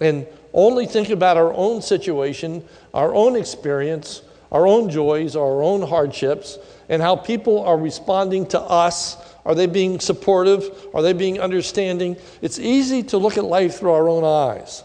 and 0.00 0.26
only 0.52 0.86
think 0.86 1.10
about 1.10 1.36
our 1.36 1.52
own 1.54 1.80
situation, 1.80 2.64
our 2.92 3.14
own 3.14 3.36
experience, 3.36 4.22
our 4.50 4.66
own 4.66 4.90
joys, 4.90 5.34
our 5.34 5.62
own 5.62 5.82
hardships, 5.82 6.58
and 6.88 7.00
how 7.00 7.16
people 7.16 7.64
are 7.64 7.78
responding 7.78 8.46
to 8.46 8.60
us. 8.60 9.16
Are 9.44 9.54
they 9.54 9.66
being 9.66 9.98
supportive? 9.98 10.88
Are 10.94 11.02
they 11.02 11.14
being 11.14 11.40
understanding? 11.40 12.16
It's 12.42 12.58
easy 12.58 13.02
to 13.04 13.18
look 13.18 13.38
at 13.38 13.44
life 13.44 13.78
through 13.78 13.92
our 13.92 14.08
own 14.08 14.24
eyes. 14.24 14.84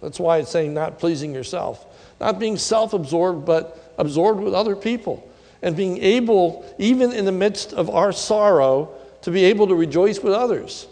That's 0.00 0.20
why 0.20 0.38
it's 0.38 0.50
saying 0.50 0.74
not 0.74 0.98
pleasing 0.98 1.34
yourself. 1.34 1.84
Not 2.20 2.38
being 2.38 2.56
self 2.56 2.92
absorbed, 2.92 3.44
but 3.44 3.94
absorbed 3.98 4.40
with 4.40 4.54
other 4.54 4.76
people. 4.76 5.28
And 5.62 5.76
being 5.76 5.98
able, 5.98 6.64
even 6.78 7.12
in 7.12 7.24
the 7.24 7.32
midst 7.32 7.72
of 7.72 7.88
our 7.90 8.12
sorrow, 8.12 8.90
to 9.22 9.30
be 9.30 9.44
able 9.44 9.66
to 9.68 9.74
rejoice 9.74 10.20
with 10.20 10.32
others. 10.32 10.86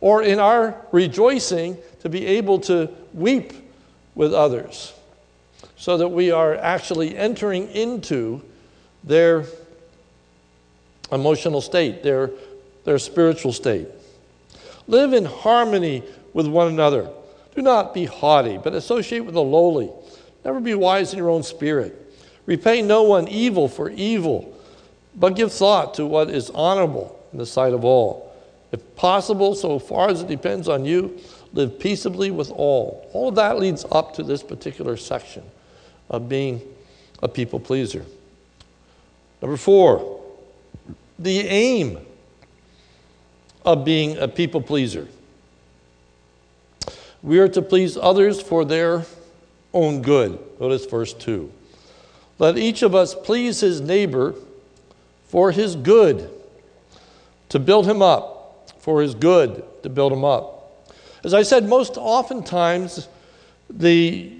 Or 0.00 0.22
in 0.22 0.38
our 0.38 0.76
rejoicing, 0.92 1.76
to 2.00 2.08
be 2.08 2.26
able 2.26 2.60
to 2.60 2.90
weep 3.14 3.52
with 4.14 4.34
others. 4.34 4.92
So 5.76 5.96
that 5.98 6.08
we 6.08 6.30
are 6.30 6.56
actually 6.56 7.16
entering 7.16 7.68
into 7.70 8.42
their 9.04 9.44
emotional 11.12 11.60
state, 11.60 12.02
their, 12.02 12.30
their 12.84 12.98
spiritual 12.98 13.52
state. 13.52 13.88
Live 14.86 15.12
in 15.12 15.24
harmony 15.24 16.02
with 16.32 16.46
one 16.46 16.68
another. 16.68 17.10
Do 17.60 17.64
not 17.64 17.92
be 17.92 18.06
haughty, 18.06 18.56
but 18.56 18.72
associate 18.72 19.20
with 19.20 19.34
the 19.34 19.42
lowly. 19.42 19.90
Never 20.46 20.60
be 20.60 20.72
wise 20.72 21.12
in 21.12 21.18
your 21.18 21.28
own 21.28 21.42
spirit. 21.42 21.94
Repay 22.46 22.80
no 22.80 23.02
one 23.02 23.28
evil 23.28 23.68
for 23.68 23.90
evil, 23.90 24.58
but 25.14 25.36
give 25.36 25.52
thought 25.52 25.92
to 25.96 26.06
what 26.06 26.30
is 26.30 26.48
honorable 26.54 27.22
in 27.32 27.38
the 27.38 27.44
sight 27.44 27.74
of 27.74 27.84
all. 27.84 28.34
If 28.72 28.96
possible, 28.96 29.54
so 29.54 29.78
far 29.78 30.08
as 30.08 30.22
it 30.22 30.26
depends 30.26 30.68
on 30.68 30.86
you, 30.86 31.18
live 31.52 31.78
peaceably 31.78 32.30
with 32.30 32.50
all. 32.50 33.06
All 33.12 33.28
of 33.28 33.34
that 33.34 33.58
leads 33.58 33.84
up 33.92 34.14
to 34.14 34.22
this 34.22 34.42
particular 34.42 34.96
section 34.96 35.42
of 36.08 36.30
being 36.30 36.62
a 37.22 37.28
people 37.28 37.60
pleaser. 37.60 38.06
Number 39.42 39.58
four, 39.58 40.24
the 41.18 41.40
aim 41.40 41.98
of 43.66 43.84
being 43.84 44.16
a 44.16 44.28
people 44.28 44.62
pleaser. 44.62 45.08
We 47.22 47.38
are 47.38 47.48
to 47.48 47.62
please 47.62 47.96
others 47.96 48.40
for 48.40 48.64
their 48.64 49.04
own 49.74 50.02
good. 50.02 50.38
Notice 50.58 50.86
verse 50.86 51.12
2. 51.12 51.52
Let 52.38 52.56
each 52.56 52.82
of 52.82 52.94
us 52.94 53.14
please 53.14 53.60
his 53.60 53.80
neighbor 53.80 54.34
for 55.28 55.52
his 55.52 55.76
good, 55.76 56.30
to 57.50 57.58
build 57.58 57.86
him 57.86 58.02
up, 58.02 58.72
for 58.78 59.02
his 59.02 59.14
good, 59.14 59.62
to 59.82 59.88
build 59.88 60.12
him 60.12 60.24
up. 60.24 60.88
As 61.22 61.34
I 61.34 61.42
said, 61.42 61.68
most 61.68 61.96
oftentimes 61.96 63.06
the 63.68 64.32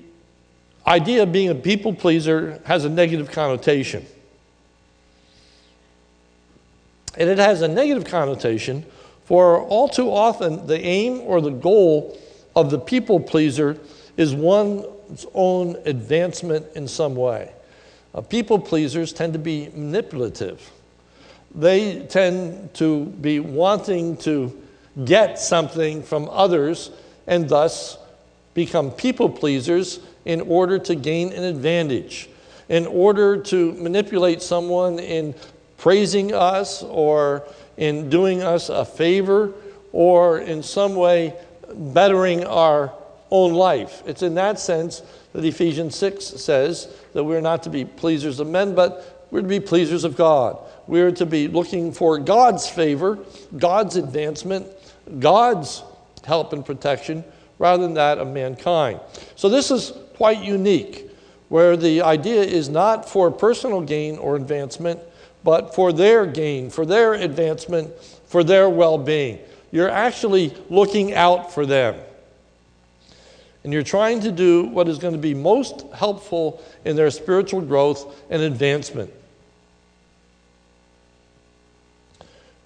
idea 0.87 1.23
of 1.23 1.33
being 1.33 1.51
a 1.51 1.55
people 1.55 1.93
pleaser 1.93 2.61
has 2.65 2.85
a 2.85 2.89
negative 2.89 3.31
connotation. 3.31 4.07
And 7.17 7.29
it 7.29 7.39
has 7.39 7.61
a 7.61 7.69
negative 7.69 8.05
connotation, 8.05 8.87
for 9.27 9.61
all 9.61 9.89
too 9.89 10.11
often 10.11 10.67
the 10.67 10.81
aim 10.81 11.21
or 11.21 11.41
the 11.41 11.51
goal 11.51 12.19
of 12.57 12.71
the 12.71 12.79
people 12.79 13.21
pleaser 13.21 13.79
is 14.17 14.35
one's 14.35 15.27
own 15.35 15.77
advancement 15.85 16.67
in 16.75 16.87
some 16.89 17.15
way. 17.15 17.53
Uh, 18.15 18.21
people 18.21 18.59
pleasers 18.59 19.13
tend 19.13 19.33
to 19.33 19.39
be 19.39 19.69
manipulative. 19.75 20.71
They 21.55 22.01
tend 22.07 22.75
to 22.75 23.07
be 23.07 23.41
wanting 23.41 24.17
to 24.19 24.57
get 25.05 25.39
something 25.39 26.03
from 26.03 26.29
others 26.31 26.91
and 27.27 27.49
thus 27.49 27.99
become 28.55 28.91
people 28.91 29.29
pleasers 29.29 30.01
in 30.25 30.41
order 30.43 30.79
to 30.79 30.95
gain 30.95 31.33
an 31.33 31.45
advantage, 31.45 32.29
in 32.69 32.87
order 32.87 33.37
to 33.37 33.73
manipulate 33.73 34.43
someone 34.43 34.99
in 34.99 35.35
praising 35.79 36.35
us 36.35 36.83
or 36.83 37.45
in 37.77 38.11
doing 38.11 38.43
us 38.43 38.69
a 38.69 38.85
favor 38.85 39.53
or 39.93 40.41
in 40.41 40.63
some 40.63 40.95
way 40.95 41.35
bettering 41.75 42.45
our 42.45 42.93
own 43.31 43.55
life. 43.55 44.03
It's 44.07 44.23
in 44.23 44.35
that 44.35 44.59
sense 44.59 45.03
that 45.33 45.45
Ephesians 45.45 45.97
6 45.97 46.25
says 46.25 46.89
that 47.13 47.25
we're 47.25 47.41
not 47.41 47.63
to 47.65 47.71
be 47.71 47.85
pleasers 47.85 48.41
of 48.41 48.49
men, 48.49 48.75
but 48.75 49.27
we're 49.31 49.43
to 49.43 49.49
be 49.49 49.61
pleasers 49.61 50.05
of 50.05 50.17
God. 50.17 50.59
We're 50.87 51.13
to 51.13 51.27
be 51.27 51.47
looking 51.47 51.93
for 51.93 52.19
God's 52.19 52.69
favor, 52.69 53.19
God's 53.57 53.97
advancement, 53.97 54.67
God's 55.21 55.83
help 56.25 56.53
and 56.53 56.67
protection, 56.67 57.25
rather 57.59 57.83
than 57.83 57.95
that 57.95 58.19
of 58.19 58.29
mankind. 58.29 59.01
So 59.37 59.49
this 59.49 59.71
is 59.71 59.93
quite 60.17 60.43
unique, 60.43 61.09
where 61.49 61.77
the 61.77 62.03
idea 62.03 62.43
is 62.43 62.69
not 62.69 63.09
for 63.09 63.31
personal 63.31 63.81
gain 63.81 64.19
or 64.19 64.37
advancement, 64.37 65.01
but 65.45 65.75
for 65.75 65.93
their 65.93 66.27
gain, 66.27 66.71
for 66.71 66.85
their 66.85 67.15
advancement, 67.15 67.91
for 68.27 68.43
their 68.43 68.69
well 68.69 68.99
being. 68.99 69.39
You're 69.71 69.91
actually 69.91 70.57
looking 70.69 71.15
out 71.15 71.53
for 71.53 71.65
them. 71.65 71.97
And 73.63 73.73
you're 73.73 73.83
trying 73.83 74.21
to 74.21 74.33
do 74.33 74.65
what 74.65 74.89
is 74.89 74.99
going 74.99 75.13
to 75.13 75.21
be 75.21 75.35
most 75.35 75.85
helpful 75.95 76.63
in 76.85 76.97
their 76.97 77.11
spiritual 77.11 77.61
growth 77.61 78.23
and 78.31 78.43
advancement. 78.43 79.13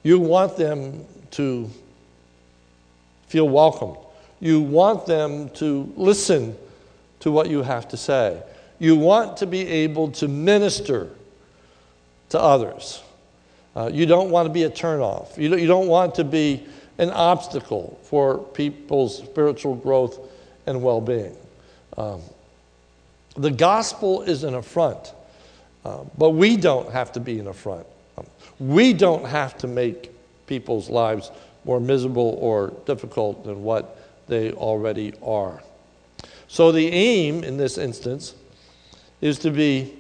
You 0.02 0.20
want 0.20 0.56
them 0.56 1.04
to 1.32 1.68
feel 3.26 3.48
welcomed. 3.48 3.96
You 4.38 4.60
want 4.60 5.06
them 5.06 5.48
to 5.50 5.92
listen 5.96 6.56
to 7.20 7.32
what 7.32 7.48
you 7.48 7.62
have 7.62 7.88
to 7.88 7.96
say. 7.96 8.40
You 8.78 8.96
want 8.96 9.38
to 9.38 9.46
be 9.46 9.66
able 9.66 10.10
to 10.12 10.28
minister 10.28 11.08
to 12.28 12.40
others. 12.40 13.02
Uh, 13.74 13.90
you 13.92 14.06
don't 14.06 14.30
want 14.30 14.46
to 14.46 14.52
be 14.52 14.64
a 14.64 14.70
turnoff. 14.70 15.36
You 15.38 15.48
don't, 15.48 15.60
you 15.60 15.66
don't 15.66 15.88
want 15.88 16.16
to 16.16 16.24
be 16.24 16.66
an 16.98 17.11
obstacle 17.11 17.98
for 18.04 18.38
people's 18.38 19.18
spiritual 19.18 19.74
growth 19.74 20.18
and 20.66 20.83
well 20.83 21.00
being. 21.00 21.37
Um, 21.96 22.20
the 23.37 23.50
gospel 23.50 24.22
is 24.22 24.44
an 24.44 24.54
affront, 24.54 25.12
uh, 25.85 26.04
but 26.16 26.30
we 26.30 26.57
don't 26.57 26.90
have 26.92 27.12
to 27.12 27.20
be 27.20 27.38
an 27.40 27.48
affront. 27.48 27.87
Um, 28.16 28.26
we 28.59 28.92
don't 28.92 29.24
have 29.24 29.59
to 29.59 29.66
make 29.66 30.11
people's 30.46 30.88
lives 30.88 31.30
more 31.64 31.80
miserable 31.80 32.38
or 32.40 32.72
difficult 32.87 33.44
than 33.44 33.62
what 33.62 33.98
they 34.28 34.52
already 34.52 35.12
are. 35.22 35.62
So, 36.46 36.70
the 36.70 36.88
aim 36.88 37.42
in 37.42 37.57
this 37.57 37.78
instance 37.78 38.35
is 39.20 39.38
to 39.40 39.50
be 39.50 39.98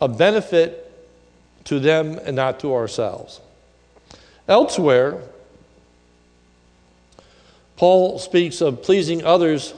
a 0.00 0.08
benefit 0.08 0.86
to 1.64 1.78
them 1.78 2.18
and 2.24 2.34
not 2.34 2.58
to 2.60 2.74
ourselves. 2.74 3.40
Elsewhere, 4.48 5.22
Paul 7.80 8.18
speaks 8.18 8.60
of 8.60 8.82
pleasing 8.82 9.24
others 9.24 9.72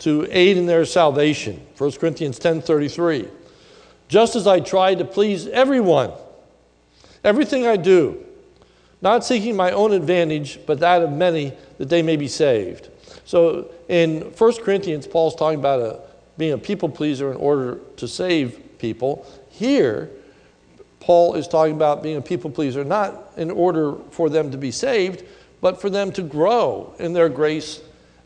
to 0.00 0.26
aid 0.28 0.56
in 0.56 0.66
their 0.66 0.84
salvation. 0.84 1.64
1 1.78 1.92
Corinthians 2.00 2.36
10:33. 2.40 3.28
Just 4.08 4.34
as 4.34 4.48
I 4.48 4.58
try 4.58 4.96
to 4.96 5.04
please 5.04 5.46
everyone, 5.46 6.10
everything 7.22 7.64
I 7.64 7.76
do, 7.76 8.16
not 9.00 9.24
seeking 9.24 9.54
my 9.54 9.70
own 9.70 9.92
advantage, 9.92 10.58
but 10.66 10.80
that 10.80 11.02
of 11.02 11.12
many, 11.12 11.52
that 11.78 11.88
they 11.88 12.02
may 12.02 12.16
be 12.16 12.26
saved. 12.26 12.88
So 13.24 13.70
in 13.88 14.32
1 14.36 14.64
Corinthians, 14.64 15.06
Paul's 15.06 15.36
talking 15.36 15.60
about 15.60 15.78
a, 15.78 16.00
being 16.36 16.54
a 16.54 16.58
people 16.58 16.88
pleaser 16.88 17.30
in 17.30 17.36
order 17.36 17.78
to 17.98 18.08
save 18.08 18.78
people. 18.78 19.24
Here, 19.48 20.10
Paul 20.98 21.34
is 21.34 21.46
talking 21.46 21.76
about 21.76 22.02
being 22.02 22.16
a 22.16 22.22
people 22.22 22.50
pleaser, 22.50 22.82
not 22.82 23.30
in 23.36 23.52
order 23.52 23.94
for 24.10 24.28
them 24.28 24.50
to 24.50 24.58
be 24.58 24.72
saved, 24.72 25.22
but 25.64 25.80
for 25.80 25.88
them 25.88 26.12
to 26.12 26.20
grow 26.20 26.94
in 26.98 27.14
their 27.14 27.30
grace 27.30 27.80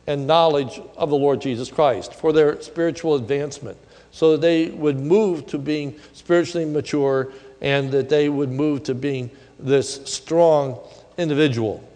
and 0.08 0.26
knowledge 0.26 0.80
of 0.96 1.08
the 1.08 1.16
Lord 1.16 1.40
Jesus 1.40 1.70
Christ, 1.70 2.12
for 2.12 2.32
their 2.32 2.60
spiritual 2.60 3.14
advancement, 3.14 3.78
so 4.10 4.32
that 4.32 4.40
they 4.40 4.70
would 4.70 4.98
move 4.98 5.46
to 5.46 5.56
being 5.56 5.94
spiritually 6.14 6.66
mature 6.66 7.32
and 7.60 7.92
that 7.92 8.08
they 8.08 8.28
would 8.28 8.50
move 8.50 8.82
to 8.82 8.92
being 8.92 9.30
this 9.56 10.04
strong 10.04 10.80
individual 11.16 11.88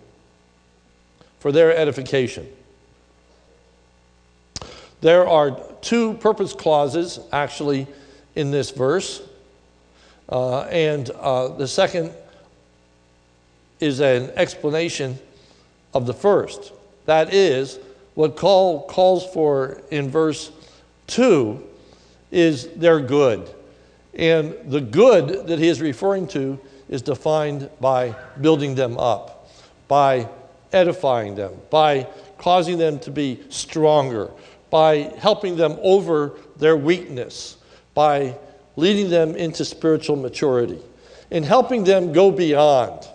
for 1.40 1.50
their 1.50 1.76
edification. 1.76 2.46
There 5.00 5.26
are 5.26 5.60
two 5.80 6.14
purpose 6.14 6.52
clauses 6.52 7.18
actually 7.32 7.88
in 8.36 8.52
this 8.52 8.70
verse. 8.70 9.20
Uh, 10.28 10.60
and 10.66 11.10
uh, 11.10 11.48
the 11.48 11.66
second 11.66 12.12
is 13.80 13.98
an 13.98 14.30
explanation 14.36 15.18
of 15.94 16.06
the 16.06 16.14
first. 16.14 16.72
That 17.06 17.32
is, 17.34 17.78
what 18.14 18.36
Paul 18.36 18.86
calls 18.86 19.26
for 19.32 19.80
in 19.90 20.10
verse 20.10 20.50
2 21.08 21.62
is 22.30 22.68
their 22.68 23.00
good. 23.00 23.48
And 24.14 24.54
the 24.66 24.80
good 24.80 25.46
that 25.46 25.58
he 25.58 25.68
is 25.68 25.80
referring 25.80 26.26
to 26.28 26.58
is 26.88 27.02
defined 27.02 27.70
by 27.80 28.14
building 28.40 28.74
them 28.74 28.98
up, 28.98 29.50
by 29.88 30.28
edifying 30.72 31.34
them, 31.34 31.52
by 31.70 32.06
causing 32.38 32.76
them 32.78 32.98
to 33.00 33.10
be 33.10 33.40
stronger, 33.48 34.30
by 34.70 35.12
helping 35.18 35.56
them 35.56 35.78
over 35.82 36.32
their 36.56 36.76
weakness, 36.76 37.56
by 37.94 38.36
leading 38.76 39.08
them 39.08 39.36
into 39.36 39.64
spiritual 39.64 40.16
maturity, 40.16 40.78
and 41.30 41.44
helping 41.44 41.84
them 41.84 42.12
go 42.12 42.30
beyond 42.30 43.06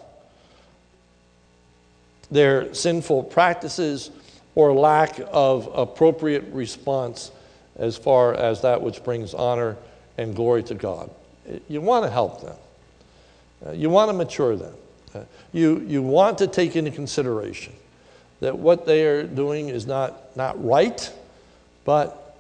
their 2.29 2.73
sinful 2.73 3.23
practices 3.23 4.11
or 4.55 4.73
lack 4.73 5.19
of 5.31 5.69
appropriate 5.73 6.43
response 6.51 7.31
as 7.75 7.95
far 7.95 8.33
as 8.33 8.61
that 8.61 8.81
which 8.81 9.03
brings 9.03 9.33
honor 9.33 9.77
and 10.17 10.35
glory 10.35 10.63
to 10.63 10.75
God. 10.75 11.09
You 11.69 11.81
want 11.81 12.05
to 12.05 12.09
help 12.09 12.41
them. 12.41 12.55
Uh, 13.65 13.71
you 13.71 13.89
want 13.89 14.09
to 14.09 14.13
mature 14.13 14.55
them. 14.55 14.73
Uh, 15.13 15.21
you, 15.53 15.79
you 15.87 16.01
want 16.01 16.39
to 16.39 16.47
take 16.47 16.75
into 16.75 16.91
consideration 16.91 17.73
that 18.39 18.57
what 18.57 18.85
they 18.85 19.05
are 19.05 19.23
doing 19.23 19.69
is 19.69 19.87
not, 19.87 20.35
not 20.35 20.63
right, 20.63 21.11
but 21.85 22.35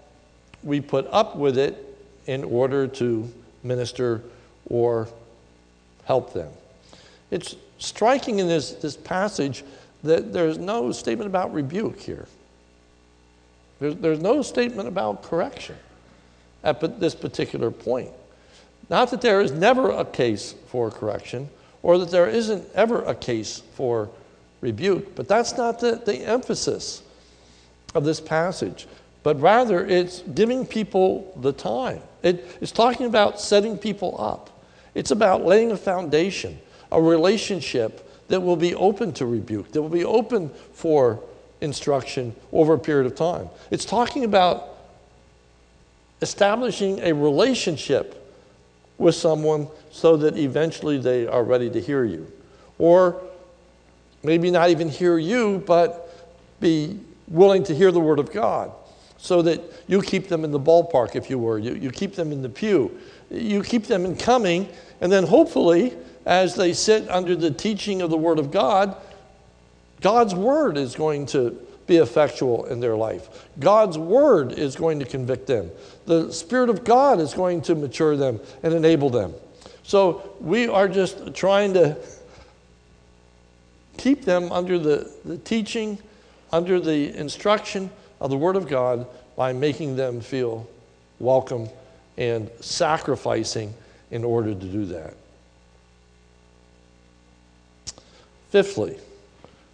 we 0.63 0.81
put 0.81 1.07
up 1.11 1.35
with 1.35 1.57
it 1.57 1.83
in 2.25 2.43
order 2.43 2.87
to 2.87 3.31
minister 3.63 4.21
or 4.69 5.07
help 6.05 6.33
them. 6.33 6.51
It's 7.31 7.55
striking 7.77 8.39
in 8.39 8.47
this, 8.47 8.71
this 8.73 8.95
passage 8.95 9.63
that 10.03 10.33
there's 10.33 10.57
no 10.57 10.91
statement 10.91 11.27
about 11.27 11.53
rebuke 11.53 11.99
here. 11.99 12.27
There's, 13.79 13.95
there's 13.95 14.19
no 14.19 14.41
statement 14.41 14.87
about 14.87 15.23
correction 15.23 15.75
at 16.63 16.99
this 16.99 17.15
particular 17.15 17.71
point. 17.71 18.11
Not 18.89 19.11
that 19.11 19.21
there 19.21 19.41
is 19.41 19.51
never 19.51 19.91
a 19.91 20.05
case 20.05 20.55
for 20.67 20.89
correction 20.89 21.49
or 21.83 21.97
that 21.99 22.09
there 22.09 22.27
isn't 22.27 22.67
ever 22.73 23.03
a 23.03 23.13
case 23.13 23.61
for 23.75 24.09
rebuke, 24.61 25.15
but 25.15 25.27
that's 25.27 25.57
not 25.57 25.79
the, 25.79 26.01
the 26.05 26.15
emphasis 26.15 27.03
of 27.93 28.03
this 28.03 28.19
passage 28.19 28.87
but 29.27 29.41
rather 29.41 29.85
it's 29.85 30.21
giving 30.21 30.65
people 30.65 31.33
the 31.41 31.51
time. 31.51 32.01
It, 32.23 32.45
it's 32.61 32.71
talking 32.71 33.07
about 33.07 33.41
setting 33.41 33.77
people 33.77 34.15
up. 34.17 34.49
It's 34.95 35.11
about 35.11 35.43
laying 35.43 35.71
a 35.71 35.75
foundation, 35.75 36.57
a 36.91 37.01
relationship 37.01 38.03
that 38.27 38.41
will 38.41 38.55
be 38.55 38.75
open 38.75 39.13
to 39.13 39.25
rebuke, 39.25 39.71
that 39.71 39.81
will 39.81 39.89
be 39.89 40.05
open 40.05 40.49
for 40.73 41.21
instruction 41.61 42.35
over 42.51 42.73
a 42.73 42.79
period 42.79 43.05
of 43.05 43.15
time. 43.15 43.49
It's 43.71 43.85
talking 43.85 44.23
about 44.23 44.75
establishing 46.21 46.99
a 46.99 47.13
relationship 47.13 48.23
with 48.97 49.15
someone 49.15 49.67
so 49.91 50.17
that 50.17 50.37
eventually 50.37 50.97
they 50.97 51.27
are 51.27 51.43
ready 51.43 51.69
to 51.69 51.79
hear 51.79 52.03
you. 52.03 52.31
Or 52.79 53.21
maybe 54.23 54.51
not 54.51 54.69
even 54.69 54.89
hear 54.89 55.17
you, 55.17 55.63
but 55.65 56.29
be 56.59 56.99
willing 57.27 57.63
to 57.65 57.75
hear 57.75 57.91
the 57.91 57.99
Word 57.99 58.19
of 58.19 58.31
God 58.31 58.71
so 59.17 59.41
that 59.41 59.61
you 59.87 60.01
keep 60.01 60.27
them 60.27 60.43
in 60.43 60.51
the 60.51 60.59
ballpark, 60.59 61.15
if 61.15 61.29
you 61.29 61.39
were. 61.39 61.57
You, 61.57 61.73
you 61.73 61.91
keep 61.91 62.15
them 62.15 62.31
in 62.31 62.41
the 62.41 62.49
pew. 62.49 62.99
You 63.29 63.63
keep 63.63 63.85
them 63.85 64.05
in 64.05 64.15
coming, 64.15 64.69
and 65.01 65.11
then 65.11 65.25
hopefully, 65.25 65.93
as 66.27 66.55
they 66.55 66.73
sit 66.73 67.09
under 67.09 67.37
the 67.37 67.49
teaching 67.49 68.01
of 68.01 68.09
the 68.09 68.17
Word 68.17 68.37
of 68.37 68.51
God, 68.51 68.97
God's 70.01 70.35
Word 70.35 70.77
is 70.77 70.93
going 70.93 71.25
to 71.27 71.57
be 71.87 71.97
effectual 71.97 72.65
in 72.65 72.81
their 72.81 72.97
life. 72.97 73.47
God's 73.59 73.97
Word 73.97 74.51
is 74.51 74.75
going 74.75 74.99
to 74.99 75.05
convict 75.05 75.47
them. 75.47 75.71
The 76.05 76.29
Spirit 76.33 76.69
of 76.69 76.83
God 76.83 77.21
is 77.21 77.33
going 77.33 77.61
to 77.63 77.75
mature 77.75 78.17
them 78.17 78.41
and 78.61 78.73
enable 78.73 79.09
them. 79.09 79.33
So 79.83 80.35
we 80.41 80.67
are 80.67 80.89
just 80.89 81.33
trying 81.33 81.73
to 81.75 81.97
keep 83.95 84.25
them 84.25 84.51
under 84.51 84.77
the, 84.77 85.09
the 85.23 85.37
teaching, 85.37 85.97
under 86.51 86.81
the 86.81 87.17
instruction 87.17 87.89
of 88.19 88.31
the 88.31 88.37
Word 88.37 88.57
of 88.57 88.67
God 88.67 89.07
by 89.37 89.53
making 89.53 89.95
them 89.95 90.19
feel 90.19 90.67
welcome 91.19 91.69
and 92.17 92.51
sacrificing 92.59 93.73
in 94.11 94.25
order 94.25 94.53
to 94.53 94.65
do 94.65 94.85
that. 94.87 95.13
Fifthly, 98.57 98.97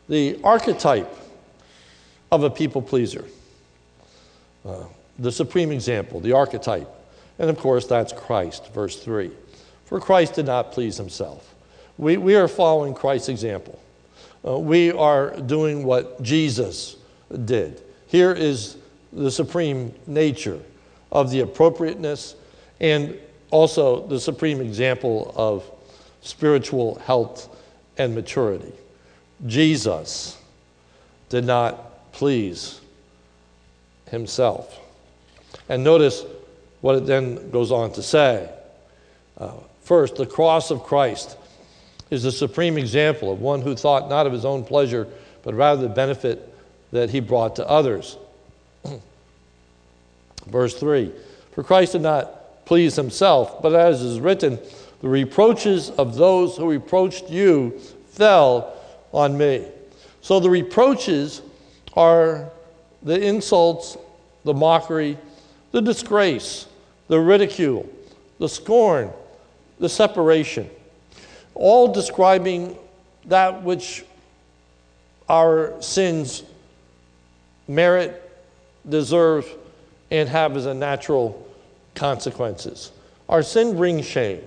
the 0.09 0.37
archetype 0.43 1.09
of 2.33 2.43
a 2.43 2.49
people 2.49 2.81
pleaser. 2.81 3.23
Uh, 4.65 4.83
the 5.17 5.31
supreme 5.31 5.71
example, 5.71 6.19
the 6.19 6.33
archetype. 6.33 6.89
And 7.39 7.49
of 7.49 7.57
course, 7.57 7.87
that's 7.87 8.11
Christ, 8.11 8.73
verse 8.73 8.99
3. 8.99 9.31
For 9.85 10.01
Christ 10.01 10.33
did 10.33 10.47
not 10.47 10.73
please 10.73 10.97
himself. 10.97 11.55
We, 11.97 12.17
we 12.17 12.35
are 12.35 12.49
following 12.49 12.93
Christ's 12.93 13.29
example. 13.29 13.81
Uh, 14.45 14.59
we 14.59 14.91
are 14.91 15.33
doing 15.39 15.85
what 15.85 16.21
Jesus 16.21 16.97
did. 17.45 17.81
Here 18.07 18.33
is 18.33 18.75
the 19.13 19.31
supreme 19.31 19.93
nature 20.07 20.59
of 21.09 21.31
the 21.31 21.39
appropriateness 21.39 22.35
and 22.81 23.17
also 23.49 24.05
the 24.07 24.19
supreme 24.19 24.59
example 24.59 25.33
of 25.37 25.63
spiritual 26.21 26.95
health 27.05 27.47
and 27.97 28.15
maturity. 28.15 28.71
Jesus 29.45 30.37
did 31.29 31.45
not 31.45 32.11
please 32.11 32.79
himself. 34.09 34.79
And 35.69 35.83
notice 35.83 36.23
what 36.81 36.95
it 36.95 37.05
then 37.05 37.49
goes 37.49 37.71
on 37.71 37.91
to 37.93 38.03
say. 38.03 38.49
Uh, 39.37 39.53
first, 39.81 40.15
the 40.15 40.25
cross 40.25 40.71
of 40.71 40.83
Christ 40.83 41.37
is 42.09 42.23
the 42.23 42.31
supreme 42.31 42.77
example 42.77 43.31
of 43.31 43.41
one 43.41 43.61
who 43.61 43.75
thought 43.75 44.09
not 44.09 44.27
of 44.27 44.33
his 44.33 44.45
own 44.45 44.63
pleasure, 44.63 45.07
but 45.43 45.53
rather 45.53 45.81
the 45.81 45.93
benefit 45.93 46.53
that 46.91 47.09
he 47.09 47.19
brought 47.19 47.55
to 47.55 47.67
others. 47.67 48.17
Verse 50.45 50.75
3 50.79 51.11
For 51.53 51.63
Christ 51.63 51.93
did 51.93 52.01
not 52.01 52.65
please 52.65 52.95
himself, 52.95 53.61
but 53.61 53.73
as 53.73 54.01
is 54.01 54.19
written, 54.19 54.59
the 55.03 55.09
reproaches 55.09 55.89
of 55.89 56.15
those 56.15 56.55
who 56.55 56.69
reproached 56.69 57.29
you 57.29 57.77
fell 58.11 58.73
on 59.11 59.37
me. 59.37 59.67
So 60.21 60.39
the 60.39 60.49
reproaches 60.49 61.41
are 61.97 62.49
the 63.03 63.21
insults, 63.21 63.97
the 64.45 64.53
mockery, 64.53 65.17
the 65.71 65.81
disgrace, 65.81 66.67
the 67.09 67.19
ridicule, 67.19 67.89
the 68.39 68.47
scorn, 68.47 69.11
the 69.77 69.89
separation, 69.89 70.69
all 71.53 71.91
describing 71.91 72.77
that 73.25 73.61
which 73.61 74.05
our 75.27 75.81
sins 75.81 76.43
merit, 77.67 78.21
deserve, 78.87 79.53
and 80.11 80.29
have 80.29 80.55
as 80.55 80.65
a 80.65 80.73
natural 80.73 81.45
consequences. 81.93 82.93
Our 83.27 83.43
sin 83.43 83.75
brings 83.75 84.05
shame. 84.05 84.43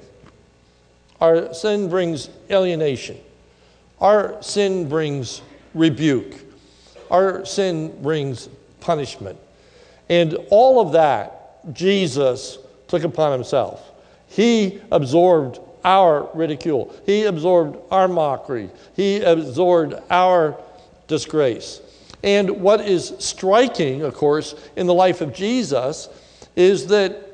Our 1.21 1.55
sin 1.55 1.89
brings 1.89 2.29
alienation. 2.51 3.19
Our 4.01 4.43
sin 4.43 4.89
brings 4.89 5.41
rebuke. 5.75 6.35
Our 7.11 7.45
sin 7.45 8.03
brings 8.03 8.49
punishment. 8.81 9.39
And 10.09 10.37
all 10.51 10.81
of 10.81 10.93
that, 10.93 11.75
Jesus 11.75 12.59
took 12.89 13.03
upon 13.03 13.33
himself. 13.33 13.93
He 14.29 14.81
absorbed 14.91 15.61
our 15.85 16.29
ridicule, 16.35 16.93
he 17.07 17.25
absorbed 17.25 17.79
our 17.93 18.09
mockery, 18.09 18.69
he 18.97 19.21
absorbed 19.21 19.95
our 20.11 20.61
disgrace. 21.07 21.81
And 22.25 22.61
what 22.61 22.81
is 22.81 23.15
striking, 23.21 24.03
of 24.03 24.15
course, 24.15 24.57
in 24.75 24.89
the 24.89 24.95
life 24.95 25.21
of 25.21 25.33
Jesus 25.33 26.09
is 26.57 26.89
that 26.89 27.26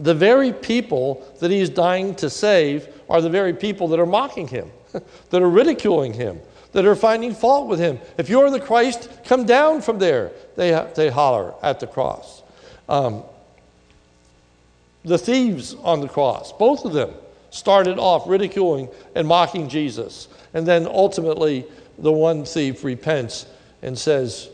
the 0.00 0.14
very 0.14 0.52
people 0.52 1.26
that 1.40 1.50
he's 1.50 1.68
dying 1.68 2.14
to 2.16 2.30
save 2.30 2.88
are 3.08 3.20
the 3.20 3.30
very 3.30 3.52
people 3.52 3.88
that 3.88 4.00
are 4.00 4.06
mocking 4.06 4.48
him, 4.48 4.70
that 5.30 5.42
are 5.42 5.48
ridiculing 5.48 6.14
him, 6.14 6.40
that 6.72 6.86
are 6.86 6.96
finding 6.96 7.34
fault 7.34 7.68
with 7.68 7.78
him. 7.78 7.98
If 8.16 8.28
you're 8.28 8.50
the 8.50 8.60
Christ, 8.60 9.10
come 9.24 9.44
down 9.44 9.82
from 9.82 9.98
there, 9.98 10.32
they, 10.56 10.70
they 10.94 11.10
holler 11.10 11.54
at 11.62 11.80
the 11.80 11.86
cross. 11.86 12.42
Um, 12.88 13.22
the 15.04 15.18
thieves 15.18 15.74
on 15.74 16.00
the 16.00 16.08
cross, 16.08 16.52
both 16.52 16.84
of 16.84 16.92
them 16.92 17.12
started 17.50 17.98
off 17.98 18.28
ridiculing 18.28 18.88
and 19.14 19.26
mocking 19.26 19.68
Jesus. 19.68 20.28
And 20.54 20.66
then 20.66 20.86
ultimately, 20.86 21.66
the 21.98 22.12
one 22.12 22.44
thief 22.44 22.84
repents 22.84 23.46
and 23.82 23.98
says, 23.98 24.48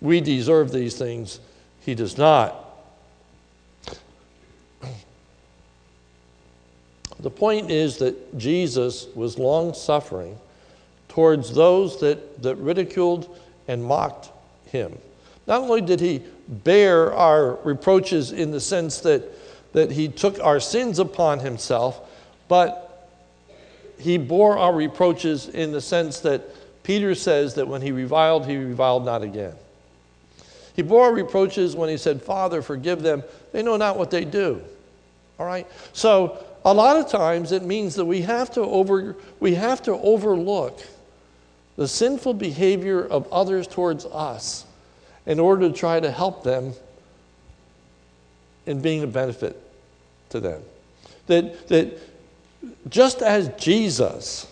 We 0.00 0.20
deserve 0.20 0.72
these 0.72 0.96
things. 0.96 1.40
He 1.80 1.94
does 1.94 2.18
not. 2.18 2.61
The 7.22 7.30
point 7.30 7.70
is 7.70 7.98
that 7.98 8.36
Jesus 8.36 9.06
was 9.14 9.38
long 9.38 9.74
suffering 9.74 10.36
towards 11.08 11.54
those 11.54 12.00
that, 12.00 12.42
that 12.42 12.56
ridiculed 12.56 13.38
and 13.68 13.84
mocked 13.84 14.30
him. 14.66 14.98
Not 15.46 15.62
only 15.62 15.80
did 15.80 16.00
he 16.00 16.22
bear 16.48 17.12
our 17.12 17.54
reproaches 17.64 18.32
in 18.32 18.50
the 18.50 18.60
sense 18.60 19.00
that, 19.00 19.22
that 19.72 19.90
he 19.90 20.08
took 20.08 20.38
our 20.40 20.60
sins 20.60 20.98
upon 20.98 21.38
himself, 21.38 22.00
but 22.48 23.08
he 23.98 24.18
bore 24.18 24.58
our 24.58 24.74
reproaches 24.74 25.48
in 25.48 25.70
the 25.70 25.80
sense 25.80 26.20
that 26.20 26.42
Peter 26.82 27.14
says 27.14 27.54
that 27.54 27.68
when 27.68 27.82
he 27.82 27.92
reviled, 27.92 28.46
he 28.46 28.56
reviled 28.56 29.04
not 29.04 29.22
again. 29.22 29.54
He 30.74 30.82
bore 30.82 31.04
our 31.04 31.14
reproaches 31.14 31.76
when 31.76 31.88
he 31.88 31.96
said, 31.96 32.22
Father, 32.22 32.62
forgive 32.62 33.02
them. 33.02 33.22
They 33.52 33.62
know 33.62 33.76
not 33.76 33.96
what 33.96 34.10
they 34.10 34.24
do. 34.24 34.62
All 35.38 35.46
right? 35.46 35.66
So 35.92 36.44
a 36.64 36.72
lot 36.72 36.96
of 36.96 37.08
times 37.08 37.52
it 37.52 37.62
means 37.62 37.94
that 37.96 38.04
we 38.04 38.22
have 38.22 38.50
to, 38.52 38.60
over, 38.60 39.16
we 39.40 39.54
have 39.54 39.82
to 39.82 39.92
overlook 39.92 40.80
the 41.76 41.88
sinful 41.88 42.34
behavior 42.34 43.04
of 43.04 43.30
others 43.32 43.66
towards 43.66 44.04
us 44.06 44.64
in 45.26 45.40
order 45.40 45.68
to 45.68 45.74
try 45.74 45.98
to 45.98 46.10
help 46.10 46.44
them 46.44 46.72
in 48.66 48.80
being 48.80 49.02
a 49.02 49.06
benefit 49.06 49.60
to 50.30 50.40
them. 50.40 50.62
That, 51.26 51.68
that 51.68 51.98
just 52.88 53.22
as 53.22 53.48
Jesus 53.58 54.46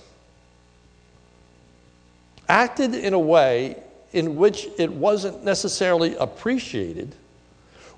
acted 2.48 2.94
in 2.94 3.14
a 3.14 3.18
way 3.18 3.76
in 4.12 4.36
which 4.36 4.66
it 4.78 4.92
wasn't 4.92 5.44
necessarily 5.44 6.16
appreciated, 6.16 7.14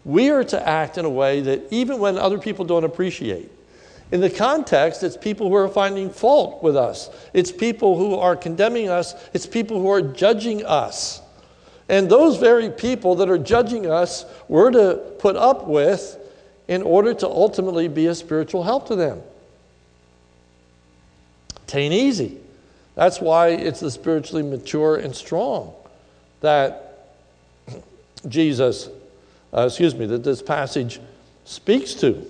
we 0.05 0.31
are 0.31 0.45
to 0.45 0.69
act 0.69 0.99
in 0.99 1.05
a 1.05 1.11
way 1.11 1.41
that 1.41 1.63
even 1.71 1.99
when 1.99 2.19
other 2.19 2.39
people 2.39 2.65
don't 2.65 2.85
appreciate, 2.85 3.51
in 4.13 4.21
the 4.21 4.29
context, 4.29 5.03
it's 5.03 5.17
people 5.17 5.49
who 5.49 5.55
are 5.55 5.69
finding 5.69 6.11
fault 6.11 6.63
with 6.63 6.77
us. 6.77 7.09
It's 7.33 7.51
people 7.51 7.97
who 7.97 8.15
are 8.17 8.37
condemning 8.37 8.91
us. 8.91 9.15
It's 9.33 9.47
people 9.47 9.81
who 9.81 9.89
are 9.89 10.03
judging 10.03 10.67
us. 10.67 11.23
And 11.89 12.11
those 12.11 12.37
very 12.37 12.69
people 12.69 13.15
that 13.17 13.31
are 13.31 13.39
judging 13.39 13.87
us, 13.87 14.27
we're 14.49 14.71
to 14.71 14.97
put 15.19 15.35
up 15.35 15.67
with 15.67 16.19
in 16.69 16.83
order 16.83 17.15
to 17.15 17.27
ultimately 17.27 17.89
be 17.89 18.07
a 18.07 18.15
spiritual 18.15 18.63
help 18.63 18.87
to 18.89 18.97
them. 18.97 19.23
It 21.67 21.75
ain't 21.75 21.95
easy. 21.95 22.37
That's 22.95 23.19
why 23.19 23.49
it's 23.49 23.81
the 23.81 23.91
spiritually 23.91 24.43
mature 24.43 24.97
and 24.97 25.17
strong 25.17 25.73
that 26.43 27.15
Jesus, 28.29 28.91
uh, 29.55 29.63
excuse 29.69 29.95
me, 29.95 30.05
that 30.05 30.23
this 30.23 30.43
passage 30.43 31.01
speaks 31.47 31.95
to 31.95 32.27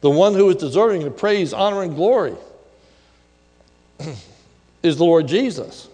the 0.00 0.10
one 0.10 0.34
who 0.34 0.48
is 0.50 0.56
deserving 0.56 1.02
of 1.04 1.16
praise, 1.16 1.52
honor, 1.52 1.82
and 1.82 1.94
glory 1.94 2.34
is 4.82 4.96
the 4.96 5.04
Lord 5.04 5.26
Jesus. 5.26 5.88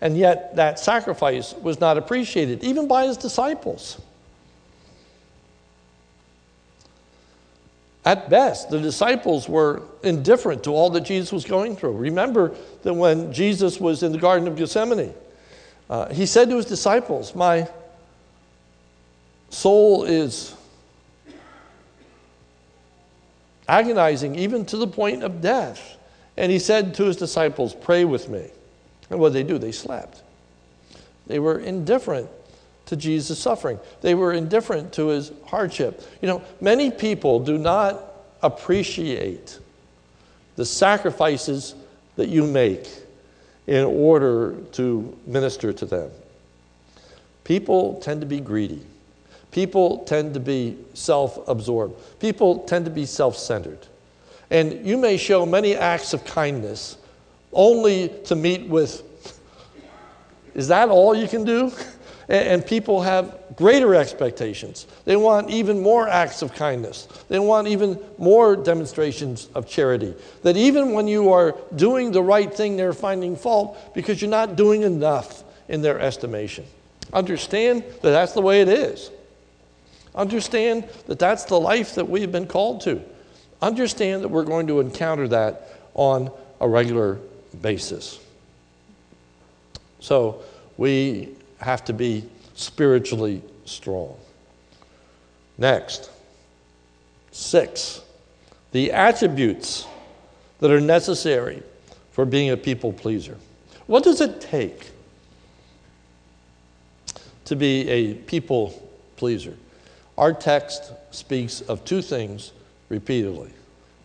And 0.00 0.16
yet, 0.16 0.56
that 0.56 0.80
sacrifice 0.80 1.54
was 1.54 1.78
not 1.78 1.96
appreciated, 1.96 2.64
even 2.64 2.88
by 2.88 3.06
his 3.06 3.16
disciples. 3.16 4.00
At 8.04 8.28
best, 8.28 8.68
the 8.68 8.80
disciples 8.80 9.48
were 9.48 9.82
indifferent 10.02 10.64
to 10.64 10.70
all 10.70 10.90
that 10.90 11.02
Jesus 11.02 11.30
was 11.30 11.44
going 11.44 11.76
through. 11.76 11.92
Remember 11.92 12.52
that 12.82 12.94
when 12.94 13.32
Jesus 13.32 13.78
was 13.78 14.02
in 14.02 14.10
the 14.10 14.18
Garden 14.18 14.48
of 14.48 14.56
Gethsemane, 14.56 15.14
uh, 15.88 16.12
he 16.12 16.26
said 16.26 16.48
to 16.48 16.56
his 16.56 16.66
disciples, 16.66 17.36
My 17.36 17.68
soul 19.50 20.02
is 20.02 20.56
agonizing 23.72 24.34
even 24.34 24.66
to 24.66 24.76
the 24.76 24.86
point 24.86 25.22
of 25.22 25.40
death. 25.40 25.96
And 26.36 26.52
he 26.52 26.58
said 26.58 26.94
to 26.96 27.04
his 27.04 27.16
disciples, 27.16 27.74
Pray 27.74 28.04
with 28.04 28.28
me. 28.28 28.50
And 29.08 29.18
what 29.18 29.32
did 29.32 29.46
they 29.46 29.52
do? 29.52 29.58
They 29.58 29.72
slept. 29.72 30.22
They 31.26 31.38
were 31.38 31.58
indifferent 31.58 32.28
to 32.86 32.96
Jesus' 32.96 33.38
suffering, 33.38 33.80
they 34.02 34.14
were 34.14 34.32
indifferent 34.32 34.92
to 34.94 35.08
his 35.08 35.32
hardship. 35.46 36.02
You 36.20 36.28
know, 36.28 36.42
many 36.60 36.90
people 36.90 37.40
do 37.40 37.56
not 37.56 38.02
appreciate 38.42 39.58
the 40.56 40.66
sacrifices 40.66 41.74
that 42.16 42.28
you 42.28 42.46
make 42.46 42.86
in 43.66 43.84
order 43.84 44.56
to 44.72 45.16
minister 45.26 45.72
to 45.72 45.86
them. 45.86 46.10
People 47.44 48.00
tend 48.00 48.20
to 48.20 48.26
be 48.26 48.40
greedy. 48.40 48.84
People 49.52 49.98
tend 49.98 50.34
to 50.34 50.40
be 50.40 50.78
self 50.94 51.46
absorbed. 51.46 52.18
People 52.18 52.60
tend 52.60 52.86
to 52.86 52.90
be 52.90 53.06
self 53.06 53.36
centered. 53.36 53.86
And 54.50 54.84
you 54.86 54.96
may 54.96 55.16
show 55.16 55.46
many 55.46 55.76
acts 55.76 56.12
of 56.12 56.24
kindness 56.24 56.96
only 57.52 58.08
to 58.24 58.34
meet 58.34 58.66
with, 58.66 59.02
is 60.54 60.68
that 60.68 60.88
all 60.88 61.14
you 61.14 61.28
can 61.28 61.44
do? 61.44 61.70
And 62.28 62.64
people 62.64 63.02
have 63.02 63.38
greater 63.56 63.94
expectations. 63.94 64.86
They 65.04 65.16
want 65.16 65.50
even 65.50 65.82
more 65.82 66.08
acts 66.08 66.40
of 66.40 66.54
kindness. 66.54 67.08
They 67.28 67.38
want 67.38 67.68
even 67.68 67.98
more 68.16 68.56
demonstrations 68.56 69.48
of 69.54 69.68
charity. 69.68 70.14
That 70.42 70.56
even 70.56 70.92
when 70.92 71.08
you 71.08 71.30
are 71.30 71.56
doing 71.76 72.10
the 72.10 72.22
right 72.22 72.52
thing, 72.52 72.76
they're 72.76 72.94
finding 72.94 73.36
fault 73.36 73.76
because 73.92 74.22
you're 74.22 74.30
not 74.30 74.56
doing 74.56 74.82
enough 74.82 75.42
in 75.68 75.82
their 75.82 76.00
estimation. 76.00 76.64
Understand 77.12 77.82
that 78.00 78.12
that's 78.12 78.32
the 78.32 78.40
way 78.40 78.62
it 78.62 78.68
is. 78.68 79.10
Understand 80.14 80.88
that 81.06 81.18
that's 81.18 81.44
the 81.44 81.58
life 81.58 81.94
that 81.94 82.08
we've 82.08 82.30
been 82.30 82.46
called 82.46 82.82
to. 82.82 83.02
Understand 83.60 84.22
that 84.22 84.28
we're 84.28 84.44
going 84.44 84.66
to 84.66 84.80
encounter 84.80 85.28
that 85.28 85.68
on 85.94 86.30
a 86.60 86.68
regular 86.68 87.18
basis. 87.60 88.18
So 90.00 90.42
we 90.76 91.30
have 91.58 91.84
to 91.86 91.92
be 91.92 92.24
spiritually 92.54 93.42
strong. 93.64 94.16
Next, 95.58 96.10
six, 97.30 98.02
the 98.72 98.92
attributes 98.92 99.86
that 100.60 100.70
are 100.70 100.80
necessary 100.80 101.62
for 102.10 102.24
being 102.24 102.50
a 102.50 102.56
people 102.56 102.92
pleaser. 102.92 103.36
What 103.86 104.04
does 104.04 104.20
it 104.20 104.40
take 104.40 104.90
to 107.46 107.56
be 107.56 107.88
a 107.88 108.14
people 108.14 108.70
pleaser? 109.16 109.56
Our 110.18 110.32
text 110.32 110.92
speaks 111.10 111.60
of 111.62 111.84
two 111.84 112.02
things 112.02 112.52
repeatedly. 112.88 113.50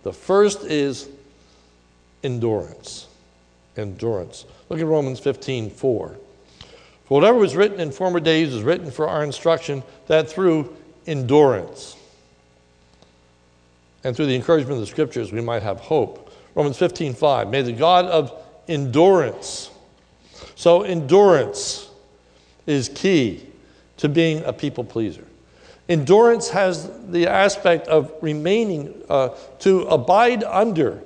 The 0.03 0.13
first 0.13 0.63
is 0.63 1.09
endurance. 2.23 3.07
Endurance. 3.75 4.45
Look 4.69 4.79
at 4.79 4.85
Romans 4.85 5.19
15 5.19 5.69
4. 5.69 6.15
For 7.05 7.21
whatever 7.21 7.37
was 7.37 7.55
written 7.55 7.79
in 7.79 7.91
former 7.91 8.19
days 8.19 8.53
is 8.53 8.63
written 8.63 8.91
for 8.91 9.07
our 9.07 9.23
instruction, 9.23 9.83
that 10.07 10.29
through 10.29 10.75
endurance 11.05 11.95
and 14.03 14.15
through 14.15 14.25
the 14.25 14.35
encouragement 14.35 14.73
of 14.73 14.81
the 14.81 14.87
scriptures 14.87 15.31
we 15.31 15.41
might 15.41 15.63
have 15.63 15.79
hope. 15.79 16.33
Romans 16.55 16.77
15 16.77 17.13
5. 17.13 17.49
May 17.49 17.61
the 17.61 17.73
God 17.73 18.05
of 18.05 18.33
endurance. 18.67 19.69
So, 20.55 20.83
endurance 20.83 21.89
is 22.65 22.89
key 22.89 23.45
to 23.97 24.09
being 24.09 24.43
a 24.43 24.53
people 24.53 24.83
pleaser. 24.83 25.23
Endurance 25.89 26.49
has 26.49 26.89
the 27.07 27.27
aspect 27.27 27.87
of 27.87 28.11
remaining, 28.21 28.93
uh, 29.09 29.29
to 29.59 29.83
abide 29.83 30.43
under 30.43 31.01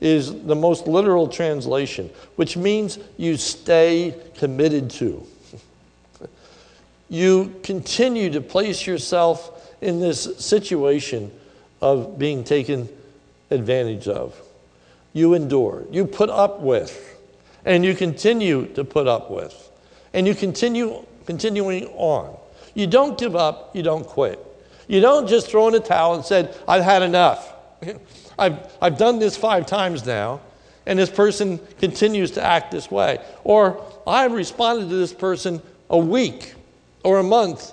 is 0.00 0.44
the 0.44 0.54
most 0.54 0.86
literal 0.86 1.26
translation, 1.26 2.10
which 2.36 2.56
means 2.56 2.98
you 3.16 3.36
stay 3.36 4.14
committed 4.36 4.90
to. 4.90 5.26
You 7.08 7.54
continue 7.62 8.30
to 8.30 8.40
place 8.40 8.86
yourself 8.86 9.74
in 9.80 10.00
this 10.00 10.36
situation 10.44 11.30
of 11.80 12.18
being 12.18 12.44
taken 12.44 12.88
advantage 13.50 14.08
of. 14.08 14.38
You 15.12 15.34
endure, 15.34 15.84
you 15.90 16.04
put 16.04 16.28
up 16.28 16.60
with, 16.60 17.18
and 17.64 17.84
you 17.84 17.94
continue 17.94 18.66
to 18.74 18.84
put 18.84 19.06
up 19.06 19.30
with, 19.30 19.70
and 20.12 20.26
you 20.26 20.34
continue 20.34 21.06
continuing 21.24 21.86
on. 21.94 22.36
You 22.76 22.86
don't 22.86 23.16
give 23.16 23.34
up, 23.34 23.74
you 23.74 23.82
don't 23.82 24.06
quit. 24.06 24.38
You 24.86 25.00
don't 25.00 25.26
just 25.26 25.48
throw 25.48 25.66
in 25.66 25.74
a 25.74 25.80
towel 25.80 26.14
and 26.14 26.22
said, 26.22 26.54
I've 26.68 26.84
had 26.84 27.02
enough. 27.02 27.54
I've, 28.38 28.70
I've 28.82 28.98
done 28.98 29.18
this 29.18 29.34
five 29.34 29.64
times 29.64 30.04
now, 30.04 30.42
and 30.84 30.98
this 30.98 31.08
person 31.08 31.58
continues 31.80 32.32
to 32.32 32.44
act 32.44 32.70
this 32.70 32.90
way. 32.90 33.18
Or 33.44 33.82
I've 34.06 34.32
responded 34.32 34.90
to 34.90 34.94
this 34.94 35.14
person 35.14 35.62
a 35.88 35.96
week, 35.96 36.52
or 37.02 37.18
a 37.18 37.22
month, 37.22 37.72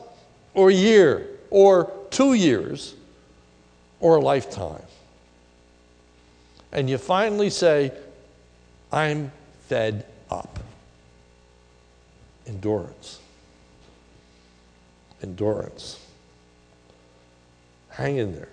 or 0.54 0.70
a 0.70 0.74
year, 0.74 1.28
or 1.50 1.92
two 2.10 2.34
years, 2.34 2.96
or 4.00 4.16
a 4.16 4.22
lifetime. 4.22 4.84
And 6.72 6.90
you 6.90 6.98
finally 6.98 7.50
say, 7.50 7.92
I'm 8.90 9.34
fed 9.68 10.06
up. 10.32 10.60
Endurance. 12.48 13.20
Endurance. 15.24 16.00
Hang 17.90 18.18
in 18.18 18.34
there. 18.34 18.50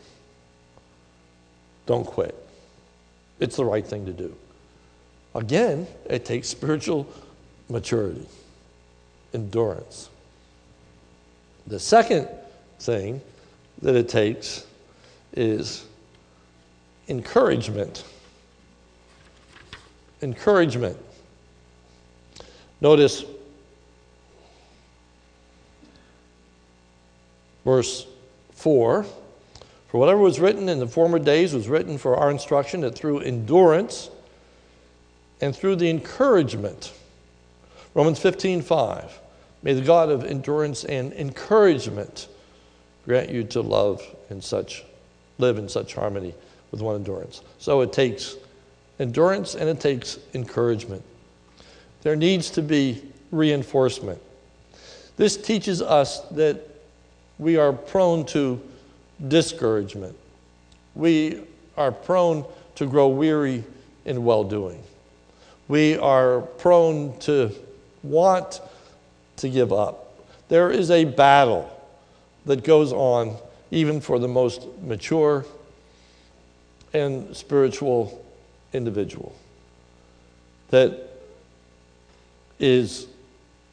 Don't 1.87 2.07
quit. 2.07 2.35
It's 3.41 3.57
the 3.57 3.65
right 3.65 3.85
thing 3.85 4.07
to 4.07 4.13
do. 4.13 4.35
Again, 5.35 5.87
it 6.09 6.25
takes 6.25 6.49
spiritual 6.49 7.07
maturity, 7.69 8.27
endurance. 9.35 10.09
The 11.67 11.81
second 11.81 12.29
thing 12.79 13.21
that 13.83 13.95
it 13.95 14.09
takes 14.09 14.67
is 15.33 15.85
encouragement. 17.09 18.05
Encouragement. 20.23 20.97
Notice 22.81 23.25
verse 27.65 28.07
4 28.55 29.05
For 29.89 29.99
whatever 29.99 30.21
was 30.21 30.41
written 30.41 30.69
in 30.69 30.79
the 30.79 30.87
former 30.87 31.19
days 31.19 31.53
was 31.55 31.69
written 31.69 31.99
for 31.99 32.17
our 32.17 32.31
instruction, 32.31 32.81
that 32.83 32.95
through 32.95 33.21
endurance 33.21 34.11
and 35.41 35.55
through 35.55 35.77
the 35.77 35.89
encouragement, 35.89 36.93
Romans 37.95 38.19
15 38.19 38.63
5, 38.63 39.21
may 39.63 39.75
the 39.75 39.81
God 39.81 40.11
of 40.11 40.25
endurance 40.25 40.85
and 40.85 41.13
encouragement 41.13 42.29
grant 43.05 43.31
you 43.31 43.45
to 43.45 43.61
love 43.61 44.03
in 44.29 44.41
such, 44.41 44.85
live 45.39 45.59
in 45.59 45.69
such 45.69 45.95
harmony 45.95 46.35
with 46.71 46.81
one 46.81 46.97
endurance. 46.97 47.43
So 47.59 47.81
it 47.81 47.93
takes 47.93 48.37
endurance 48.99 49.55
and 49.55 49.69
it 49.69 49.81
takes 49.81 50.19
encouragement. 50.35 51.03
There 52.03 52.17
needs 52.17 52.51
to 52.51 52.63
be 52.63 53.03
reinforcement. 53.31 54.21
This 55.17 55.37
teaches 55.37 55.83
us 55.83 56.21
that 56.31 56.70
we 57.41 57.57
are 57.57 57.73
prone 57.73 58.27
to 58.27 58.61
discouragement. 59.27 60.15
We 60.95 61.43
are 61.75 61.91
prone 61.91 62.45
to 62.75 62.87
grow 62.87 63.09
weary 63.09 63.65
in 64.05 64.25
well 64.25 64.45
doing. 64.45 64.83
We 65.67 65.97
are 65.97 66.43
prone 66.43 67.19
to 67.21 67.51
want 68.03 68.61
to 69.39 69.49
give 69.49 69.73
up. 69.73 70.21
There 70.49 70.71
is 70.71 70.91
a 70.91 71.07
battle 71.07 71.75
that 72.45 72.63
goes 72.63 72.93
on 72.93 73.37
even 73.71 74.03
for 74.03 74.19
the 74.19 74.29
most 74.29 74.67
mature 74.83 75.47
and 76.93 77.35
spiritual 77.35 78.23
individual 78.75 79.35
that 80.69 81.09
is 82.59 83.07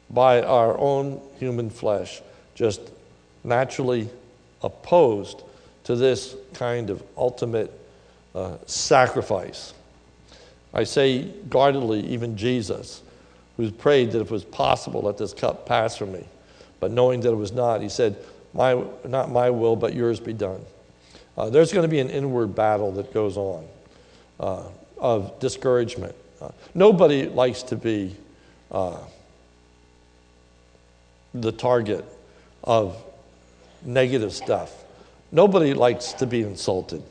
by 0.08 0.40
our 0.40 0.78
own 0.78 1.20
human 1.38 1.68
flesh 1.68 2.22
just 2.54 2.80
naturally 3.48 4.08
opposed 4.62 5.42
to 5.84 5.96
this 5.96 6.36
kind 6.54 6.90
of 6.90 7.02
ultimate 7.16 7.72
uh, 8.34 8.56
sacrifice. 8.66 9.72
I 10.74 10.84
say 10.84 11.24
guardedly, 11.48 12.00
even 12.08 12.36
Jesus, 12.36 13.02
who 13.56 13.70
prayed 13.70 14.12
that 14.12 14.20
if 14.20 14.26
it 14.26 14.30
was 14.30 14.44
possible, 14.44 15.02
let 15.02 15.18
this 15.18 15.32
cup 15.32 15.66
pass 15.66 15.96
from 15.96 16.12
me. 16.12 16.24
But 16.80 16.92
knowing 16.92 17.20
that 17.20 17.32
it 17.32 17.36
was 17.36 17.52
not, 17.52 17.80
he 17.80 17.88
said, 17.88 18.16
my, 18.52 18.84
Not 19.04 19.30
my 19.30 19.50
will, 19.50 19.76
but 19.76 19.94
yours 19.94 20.20
be 20.20 20.32
done. 20.32 20.60
Uh, 21.36 21.50
there's 21.50 21.72
going 21.72 21.84
to 21.84 21.88
be 21.88 22.00
an 22.00 22.10
inward 22.10 22.54
battle 22.54 22.92
that 22.92 23.14
goes 23.14 23.36
on 23.36 23.64
uh, 24.40 24.64
of 24.98 25.38
discouragement. 25.38 26.14
Uh, 26.40 26.50
nobody 26.74 27.28
likes 27.28 27.62
to 27.62 27.76
be 27.76 28.14
uh, 28.70 28.98
the 31.34 31.52
target 31.52 32.04
of 32.64 33.02
negative 33.84 34.32
stuff. 34.32 34.84
Nobody 35.30 35.74
likes 35.74 36.12
to 36.14 36.26
be 36.26 36.42
insulted. 36.42 37.02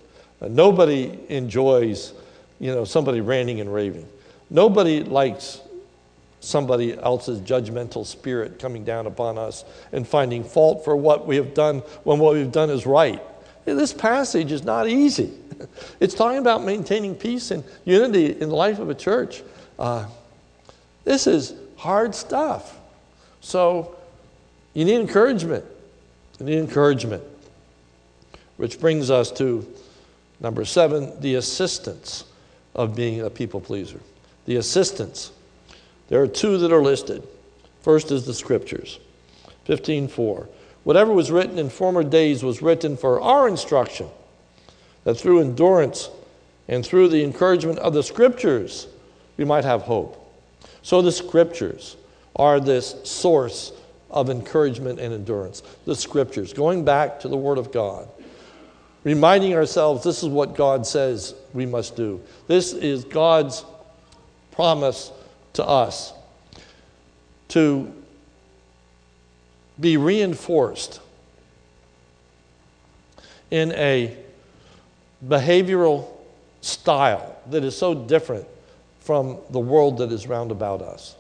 Uh, 0.42 0.48
nobody 0.48 1.18
enjoys, 1.30 2.14
you 2.60 2.74
know, 2.74 2.84
somebody 2.84 3.22
ranting 3.22 3.60
and 3.62 3.74
raving. 3.74 4.08
Nobody 4.50 5.04
likes 5.04 5.62
somebody 6.40 6.98
else's 6.98 7.40
judgmental 7.42 8.06
spirit 8.06 8.60
coming 8.60 8.84
down 8.84 9.08
upon 9.08 9.38
us 9.38 9.66
and 9.92 10.08
finding 10.08 10.44
fault 10.44 10.86
for 10.86 10.96
what 10.96 11.28
we 11.28 11.36
have 11.36 11.54
done 11.54 11.80
when 12.04 12.20
what 12.20 12.34
we've 12.34 12.52
done 12.52 12.70
is 12.70 12.86
right. 12.86 13.22
This 13.66 13.94
passage 13.94 14.52
is 14.52 14.64
not 14.64 14.88
easy. 14.88 15.34
It's 16.00 16.14
talking 16.14 16.38
about 16.38 16.64
maintaining 16.64 17.16
peace 17.16 17.50
and 17.50 17.64
unity 17.84 18.28
in 18.28 18.50
the 18.50 18.56
life 18.56 18.78
of 18.78 18.92
a 18.92 18.94
church. 18.94 19.42
Uh, 19.80 20.06
this 21.04 21.26
is 21.26 21.56
hard 21.78 22.14
stuff. 22.14 22.78
So 23.42 23.96
you 24.76 24.86
need 24.86 25.00
encouragement. 25.00 25.66
Need 26.40 26.60
encouragement. 26.60 27.24
Which 28.58 28.80
brings 28.80 29.10
us 29.10 29.32
to 29.34 29.66
number 30.40 30.66
seven 30.66 31.20
the 31.20 31.36
assistance 31.36 32.26
of 32.76 32.96
being 32.96 33.22
a 33.22 33.30
people 33.30 33.60
pleaser. 33.60 34.00
The 34.46 34.58
assistance. 34.58 35.32
There 36.10 36.22
are 36.22 36.28
two 36.28 36.58
that 36.60 36.72
are 36.72 36.82
listed. 36.82 37.24
First 37.82 38.12
is 38.12 38.26
the 38.26 38.34
scriptures. 38.34 39.00
15:4. 39.66 40.48
Whatever 40.84 41.12
was 41.12 41.32
written 41.32 41.58
in 41.58 41.70
former 41.70 42.04
days 42.04 42.44
was 42.44 42.62
written 42.62 42.96
for 42.96 43.20
our 43.20 43.48
instruction, 43.48 44.08
that 45.04 45.16
through 45.16 45.42
endurance 45.42 46.10
and 46.68 46.86
through 46.86 47.10
the 47.10 47.24
encouragement 47.24 47.80
of 47.80 47.94
the 47.94 48.04
scriptures 48.04 48.88
we 49.38 49.44
might 49.44 49.66
have 49.66 49.84
hope. 49.84 50.24
So 50.82 51.02
the 51.02 51.12
scriptures 51.12 51.98
are 52.36 52.60
this 52.60 52.96
source 53.04 53.72
of 54.10 54.30
encouragement 54.30 55.00
and 55.00 55.14
endurance. 55.14 55.62
The 55.86 55.96
scriptures, 55.96 56.54
going 56.54 56.86
back 56.86 57.20
to 57.22 57.28
the 57.28 57.38
Word 57.38 57.58
of 57.58 57.72
God, 57.72 58.08
reminding 59.04 59.54
ourselves 59.54 60.04
this 60.04 60.24
is 60.24 60.30
what 60.30 60.56
God 60.56 60.86
says 60.86 61.36
we 61.54 61.66
must 61.66 61.96
do. 61.96 62.22
This 62.48 62.74
is 62.74 63.04
God's 63.04 63.64
promise 64.52 65.12
to 65.54 65.66
us 65.66 66.14
to 67.50 67.94
be 69.80 69.98
reinforced 69.98 71.00
in 73.52 73.72
a 73.74 74.18
behavioral 75.26 76.08
style 76.62 77.36
that 77.50 77.64
is 77.64 77.78
so 77.78 77.94
different 77.94 78.46
from 79.00 79.38
the 79.52 79.60
world 79.60 80.00
that 80.00 80.12
is 80.12 80.28
round 80.28 80.52
about 80.52 80.82
us, 80.82 81.16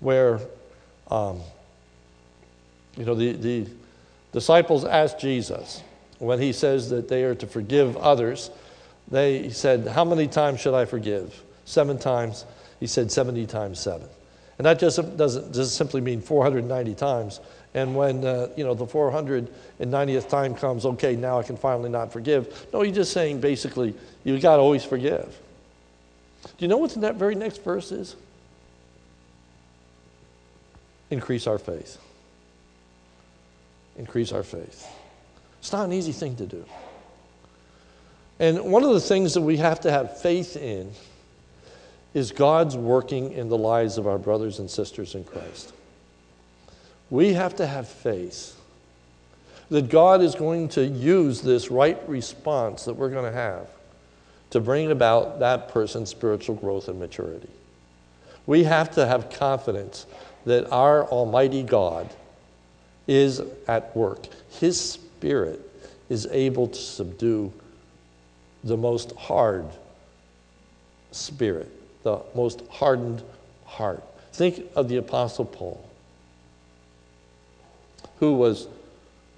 where, 0.00 0.40
um, 1.10 1.40
you 2.96 3.04
know, 3.04 3.14
the, 3.14 3.32
the 3.32 3.66
disciples 4.32 4.84
asked 4.84 5.18
Jesus 5.18 5.82
when 6.18 6.40
he 6.40 6.52
says 6.52 6.90
that 6.90 7.08
they 7.08 7.24
are 7.24 7.34
to 7.34 7.46
forgive 7.46 7.96
others, 7.96 8.50
they 9.10 9.50
said, 9.50 9.88
How 9.88 10.04
many 10.04 10.28
times 10.28 10.60
should 10.60 10.74
I 10.74 10.84
forgive? 10.84 11.42
Seven 11.64 11.98
times. 11.98 12.44
He 12.80 12.86
said 12.86 13.12
70 13.12 13.46
times 13.46 13.78
seven. 13.78 14.08
And 14.58 14.66
that 14.66 14.78
just 14.78 14.96
doesn't, 15.16 15.52
doesn't 15.52 15.66
simply 15.66 16.00
mean 16.00 16.20
490 16.20 16.94
times. 16.94 17.40
And 17.74 17.96
when 17.96 18.24
uh, 18.24 18.48
you 18.56 18.64
know 18.64 18.74
the 18.74 18.86
490th 18.86 20.28
time 20.28 20.54
comes, 20.54 20.84
okay, 20.84 21.16
now 21.16 21.38
I 21.38 21.42
can 21.42 21.56
finally 21.56 21.90
not 21.90 22.12
forgive. 22.12 22.66
No, 22.72 22.82
he's 22.82 22.94
just 22.94 23.12
saying 23.12 23.40
basically, 23.40 23.94
you 24.24 24.38
got 24.38 24.56
to 24.56 24.62
always 24.62 24.84
forgive. 24.84 25.38
Do 26.42 26.50
you 26.58 26.68
know 26.68 26.76
what 26.76 26.92
that 27.00 27.16
very 27.16 27.34
next 27.34 27.64
verse 27.64 27.92
is? 27.92 28.14
Increase 31.10 31.46
our 31.46 31.58
faith. 31.58 31.98
Increase 33.96 34.32
our 34.32 34.42
faith. 34.42 34.88
It's 35.58 35.72
not 35.72 35.84
an 35.84 35.92
easy 35.92 36.12
thing 36.12 36.36
to 36.36 36.46
do. 36.46 36.64
And 38.38 38.64
one 38.64 38.82
of 38.82 38.90
the 38.90 39.00
things 39.00 39.34
that 39.34 39.42
we 39.42 39.58
have 39.58 39.80
to 39.80 39.90
have 39.90 40.20
faith 40.20 40.56
in 40.56 40.92
is 42.14 42.32
God's 42.32 42.76
working 42.76 43.32
in 43.32 43.48
the 43.48 43.56
lives 43.56 43.98
of 43.98 44.06
our 44.06 44.18
brothers 44.18 44.58
and 44.58 44.70
sisters 44.70 45.14
in 45.14 45.24
Christ. 45.24 45.72
We 47.10 47.34
have 47.34 47.56
to 47.56 47.66
have 47.66 47.88
faith 47.88 48.58
that 49.70 49.88
God 49.88 50.20
is 50.20 50.34
going 50.34 50.68
to 50.70 50.84
use 50.84 51.40
this 51.40 51.70
right 51.70 51.98
response 52.08 52.84
that 52.84 52.94
we're 52.94 53.10
going 53.10 53.24
to 53.30 53.38
have 53.38 53.68
to 54.50 54.60
bring 54.60 54.90
about 54.90 55.40
that 55.40 55.68
person's 55.68 56.10
spiritual 56.10 56.54
growth 56.54 56.88
and 56.88 56.98
maturity. 56.98 57.48
We 58.46 58.64
have 58.64 58.90
to 58.96 59.06
have 59.06 59.30
confidence 59.30 60.06
that 60.44 60.70
our 60.70 61.06
Almighty 61.06 61.62
God 61.62 62.10
is 63.12 63.42
at 63.68 63.94
work. 63.96 64.26
His 64.60 64.80
Spirit 64.80 65.60
is 66.08 66.26
able 66.30 66.68
to 66.68 66.78
subdue 66.78 67.52
the 68.64 68.76
most 68.76 69.12
hard 69.12 69.66
spirit 71.10 71.70
the 72.02 72.20
most 72.34 72.62
hardened 72.70 73.22
heart. 73.64 74.02
Think 74.32 74.64
of 74.74 74.88
the 74.88 74.96
Apostle 74.96 75.44
Paul, 75.44 75.84
who 78.18 78.34
was 78.34 78.68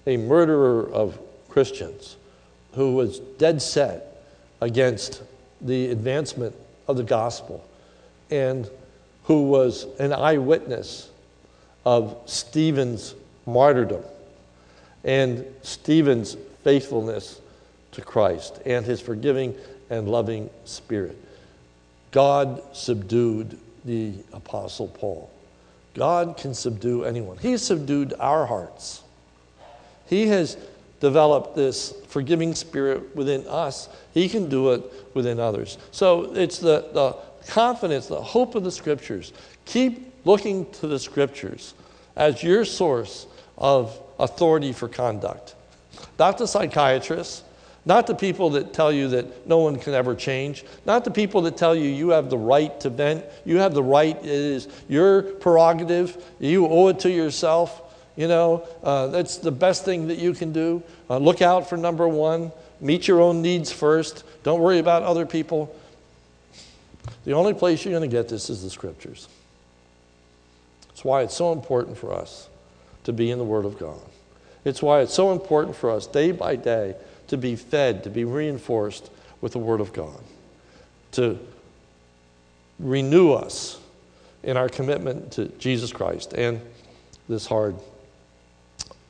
a 0.06 0.16
murderer 0.16 0.90
of 0.90 1.18
Christians, 1.48 2.16
who 2.74 2.94
was 2.94 3.18
dead 3.18 3.60
set 3.60 4.22
against 4.60 5.22
the 5.60 5.90
advancement 5.90 6.54
of 6.88 6.96
the 6.96 7.02
gospel 7.02 7.64
and 8.30 8.68
who 9.24 9.44
was 9.44 9.86
an 9.98 10.12
eyewitness 10.12 11.10
of 11.84 12.16
Stephen's 12.26 13.14
martyrdom 13.46 14.02
and 15.04 15.44
Stephen's 15.62 16.36
faithfulness 16.62 17.40
to 17.92 18.00
Christ 18.00 18.60
and 18.64 18.84
his 18.84 19.00
forgiving 19.00 19.54
and 19.90 20.08
loving 20.08 20.50
spirit. 20.64 21.16
God 22.10 22.62
subdued 22.72 23.58
the 23.84 24.14
Apostle 24.32 24.88
Paul. 24.88 25.30
God 25.94 26.36
can 26.36 26.54
subdue 26.54 27.04
anyone. 27.04 27.38
He 27.38 27.56
subdued 27.56 28.14
our 28.18 28.46
hearts. 28.46 29.02
He 30.06 30.26
has 30.28 30.56
developed 31.00 31.54
this 31.54 31.94
forgiving 32.08 32.54
spirit 32.54 33.14
within 33.14 33.46
us. 33.46 33.88
He 34.12 34.28
can 34.28 34.48
do 34.48 34.72
it 34.72 34.82
within 35.14 35.38
others. 35.38 35.78
So 35.90 36.34
it's 36.34 36.58
the, 36.58 36.88
the 36.92 37.16
confidence, 37.48 38.06
the 38.06 38.20
hope 38.20 38.54
of 38.54 38.64
the 38.64 38.72
scriptures. 38.72 39.32
Keep 39.66 40.12
looking 40.24 40.70
to 40.72 40.86
the 40.86 40.98
scriptures 40.98 41.74
as 42.16 42.42
your 42.42 42.64
source 42.64 43.26
of 43.56 43.98
authority 44.18 44.72
for 44.72 44.88
conduct. 44.88 45.54
Not 46.18 46.38
the 46.38 46.46
psychiatrists, 46.46 47.42
not 47.86 48.06
the 48.06 48.14
people 48.14 48.50
that 48.50 48.72
tell 48.72 48.90
you 48.90 49.08
that 49.08 49.46
no 49.46 49.58
one 49.58 49.78
can 49.78 49.94
ever 49.94 50.14
change, 50.14 50.64
not 50.86 51.04
the 51.04 51.10
people 51.10 51.42
that 51.42 51.56
tell 51.56 51.74
you 51.74 51.88
you 51.88 52.10
have 52.10 52.30
the 52.30 52.38
right 52.38 52.78
to 52.80 52.90
vent, 52.90 53.24
you 53.44 53.58
have 53.58 53.74
the 53.74 53.82
right, 53.82 54.16
it 54.16 54.24
is 54.24 54.68
your 54.88 55.22
prerogative, 55.22 56.22
you 56.40 56.66
owe 56.66 56.88
it 56.88 57.00
to 57.00 57.10
yourself. 57.10 57.82
You 58.16 58.28
know, 58.28 58.66
uh, 58.82 59.08
that's 59.08 59.38
the 59.38 59.50
best 59.50 59.84
thing 59.84 60.06
that 60.08 60.18
you 60.18 60.34
can 60.34 60.52
do. 60.52 60.82
Uh, 61.10 61.18
look 61.18 61.42
out 61.42 61.68
for 61.68 61.76
number 61.76 62.06
one, 62.06 62.52
meet 62.80 63.08
your 63.08 63.20
own 63.20 63.42
needs 63.42 63.72
first, 63.72 64.24
don't 64.44 64.60
worry 64.60 64.78
about 64.78 65.02
other 65.02 65.26
people. 65.26 65.74
The 67.24 67.32
only 67.32 67.54
place 67.54 67.84
you're 67.84 67.92
going 67.92 68.08
to 68.08 68.14
get 68.14 68.28
this 68.28 68.48
is 68.50 68.62
the 68.62 68.70
scriptures. 68.70 69.28
That's 70.88 71.04
why 71.04 71.22
it's 71.22 71.34
so 71.34 71.52
important 71.52 71.98
for 71.98 72.14
us 72.14 72.48
to 73.04 73.12
be 73.12 73.30
in 73.30 73.38
the 73.38 73.44
Word 73.44 73.64
of 73.64 73.78
God. 73.78 74.00
It's 74.64 74.82
why 74.82 75.00
it's 75.00 75.14
so 75.14 75.32
important 75.32 75.76
for 75.76 75.90
us 75.90 76.06
day 76.06 76.32
by 76.32 76.56
day 76.56 76.96
to 77.28 77.36
be 77.36 77.56
fed, 77.56 78.04
to 78.04 78.10
be 78.10 78.24
reinforced 78.24 79.10
with 79.40 79.52
the 79.52 79.58
Word 79.58 79.80
of 79.80 79.92
God, 79.92 80.20
to 81.12 81.38
renew 82.78 83.32
us 83.32 83.78
in 84.42 84.56
our 84.56 84.68
commitment 84.68 85.32
to 85.32 85.46
Jesus 85.58 85.92
Christ 85.92 86.32
and 86.32 86.60
this 87.28 87.46
hard 87.46 87.76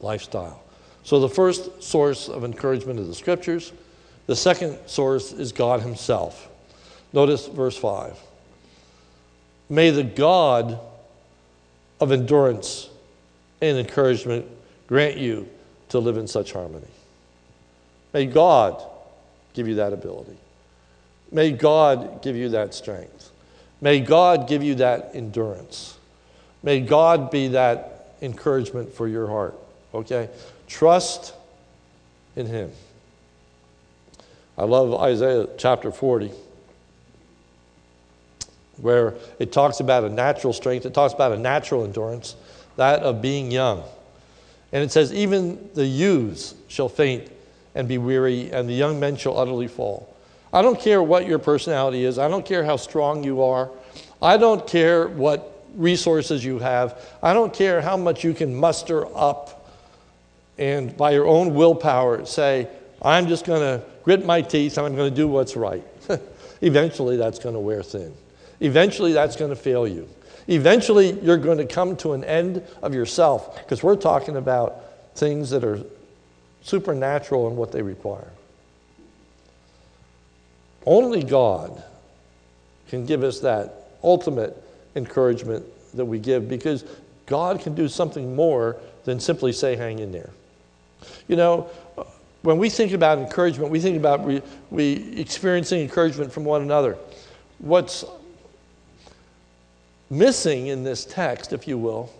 lifestyle. 0.00 0.62
So, 1.02 1.20
the 1.20 1.28
first 1.28 1.82
source 1.82 2.28
of 2.28 2.44
encouragement 2.44 2.98
is 2.98 3.08
the 3.08 3.14
Scriptures. 3.14 3.72
The 4.26 4.36
second 4.36 4.78
source 4.86 5.32
is 5.32 5.52
God 5.52 5.82
Himself. 5.82 6.48
Notice 7.12 7.46
verse 7.46 7.76
5. 7.76 8.18
May 9.68 9.90
the 9.90 10.04
God 10.04 10.78
of 12.00 12.10
endurance 12.10 12.88
and 13.70 13.78
encouragement 13.78 14.46
grant 14.86 15.16
you 15.16 15.48
to 15.88 15.98
live 15.98 16.16
in 16.16 16.26
such 16.26 16.52
harmony. 16.52 16.86
May 18.12 18.26
God 18.26 18.82
give 19.54 19.66
you 19.66 19.76
that 19.76 19.92
ability. 19.92 20.36
May 21.32 21.52
God 21.52 22.22
give 22.22 22.36
you 22.36 22.50
that 22.50 22.74
strength. 22.74 23.30
May 23.80 24.00
God 24.00 24.48
give 24.48 24.62
you 24.62 24.76
that 24.76 25.10
endurance. 25.14 25.98
May 26.62 26.80
God 26.80 27.30
be 27.30 27.48
that 27.48 28.14
encouragement 28.22 28.92
for 28.92 29.08
your 29.08 29.26
heart. 29.26 29.54
Okay? 29.92 30.28
Trust 30.66 31.34
in 32.36 32.46
Him. 32.46 32.70
I 34.56 34.64
love 34.64 34.94
Isaiah 34.94 35.48
chapter 35.58 35.90
40 35.90 36.30
where 38.78 39.14
it 39.38 39.52
talks 39.52 39.80
about 39.80 40.04
a 40.04 40.08
natural 40.08 40.52
strength, 40.52 40.86
it 40.86 40.94
talks 40.94 41.14
about 41.14 41.32
a 41.32 41.38
natural 41.38 41.84
endurance, 41.84 42.34
that 42.76 43.02
of 43.02 43.22
being 43.22 43.50
young. 43.50 43.82
And 44.72 44.82
it 44.82 44.90
says, 44.90 45.12
Even 45.12 45.70
the 45.74 45.86
youths 45.86 46.54
shall 46.68 46.88
faint 46.88 47.30
and 47.74 47.88
be 47.88 47.98
weary, 47.98 48.50
and 48.50 48.68
the 48.68 48.74
young 48.74 49.00
men 49.00 49.16
shall 49.16 49.38
utterly 49.38 49.68
fall. 49.68 50.14
I 50.52 50.62
don't 50.62 50.78
care 50.78 51.02
what 51.02 51.26
your 51.26 51.38
personality 51.38 52.04
is, 52.04 52.18
I 52.18 52.28
don't 52.28 52.46
care 52.46 52.64
how 52.64 52.76
strong 52.76 53.24
you 53.24 53.42
are, 53.42 53.70
I 54.22 54.36
don't 54.36 54.66
care 54.66 55.08
what 55.08 55.64
resources 55.74 56.44
you 56.44 56.60
have, 56.60 57.00
I 57.22 57.34
don't 57.34 57.52
care 57.52 57.80
how 57.80 57.96
much 57.96 58.22
you 58.22 58.34
can 58.34 58.54
muster 58.54 59.06
up 59.16 59.64
and 60.58 60.96
by 60.96 61.10
your 61.10 61.26
own 61.26 61.54
willpower 61.54 62.24
say, 62.26 62.68
I'm 63.02 63.26
just 63.26 63.44
going 63.44 63.60
to 63.60 63.84
grit 64.04 64.24
my 64.24 64.40
teeth, 64.40 64.78
I'm 64.78 64.94
going 64.94 65.10
to 65.10 65.16
do 65.16 65.26
what's 65.28 65.56
right. 65.56 65.84
Eventually, 66.60 67.16
that's 67.16 67.38
going 67.38 67.54
to 67.54 67.60
wear 67.60 67.82
thin. 67.82 68.14
Eventually, 68.60 69.12
that's 69.12 69.36
going 69.36 69.50
to 69.50 69.56
fail 69.56 69.86
you. 69.86 70.08
Eventually, 70.48 71.12
you're 71.20 71.38
going 71.38 71.58
to 71.58 71.66
come 71.66 71.96
to 71.98 72.12
an 72.12 72.24
end 72.24 72.62
of 72.82 72.94
yourself 72.94 73.56
because 73.58 73.82
we're 73.82 73.96
talking 73.96 74.36
about 74.36 74.82
things 75.14 75.50
that 75.50 75.64
are 75.64 75.80
supernatural 76.62 77.48
in 77.48 77.56
what 77.56 77.72
they 77.72 77.82
require. 77.82 78.30
Only 80.86 81.22
God 81.22 81.82
can 82.88 83.06
give 83.06 83.22
us 83.22 83.40
that 83.40 83.88
ultimate 84.02 84.62
encouragement 84.96 85.64
that 85.94 86.04
we 86.04 86.18
give 86.18 86.48
because 86.48 86.84
God 87.26 87.60
can 87.60 87.74
do 87.74 87.88
something 87.88 88.34
more 88.36 88.76
than 89.04 89.18
simply 89.18 89.52
say, 89.52 89.76
hang 89.76 89.98
in 89.98 90.12
there. 90.12 90.30
You 91.28 91.36
know, 91.36 91.70
when 92.42 92.58
we 92.58 92.68
think 92.68 92.92
about 92.92 93.18
encouragement, 93.18 93.70
we 93.70 93.80
think 93.80 93.96
about 93.96 94.20
we, 94.20 94.42
we 94.70 95.18
experiencing 95.18 95.80
encouragement 95.80 96.32
from 96.32 96.44
one 96.44 96.60
another. 96.62 96.98
What's 97.58 98.04
missing 100.18 100.68
in 100.68 100.84
this 100.84 101.04
text, 101.04 101.52
if 101.52 101.66
you 101.66 101.78
will, 101.78 102.10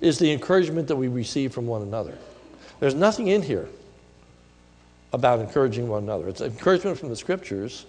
is 0.00 0.18
the 0.18 0.32
encouragement 0.32 0.88
that 0.88 0.96
we 0.96 1.08
receive 1.08 1.52
from 1.52 1.66
one 1.66 1.82
another. 1.82 2.16
There's 2.80 2.94
nothing 2.94 3.28
in 3.28 3.42
here 3.42 3.68
about 5.12 5.40
encouraging 5.40 5.88
one 5.88 6.02
another. 6.02 6.28
It's 6.28 6.40
encouragement 6.40 6.98
from 6.98 7.10
the 7.10 7.16
scriptures 7.16 7.86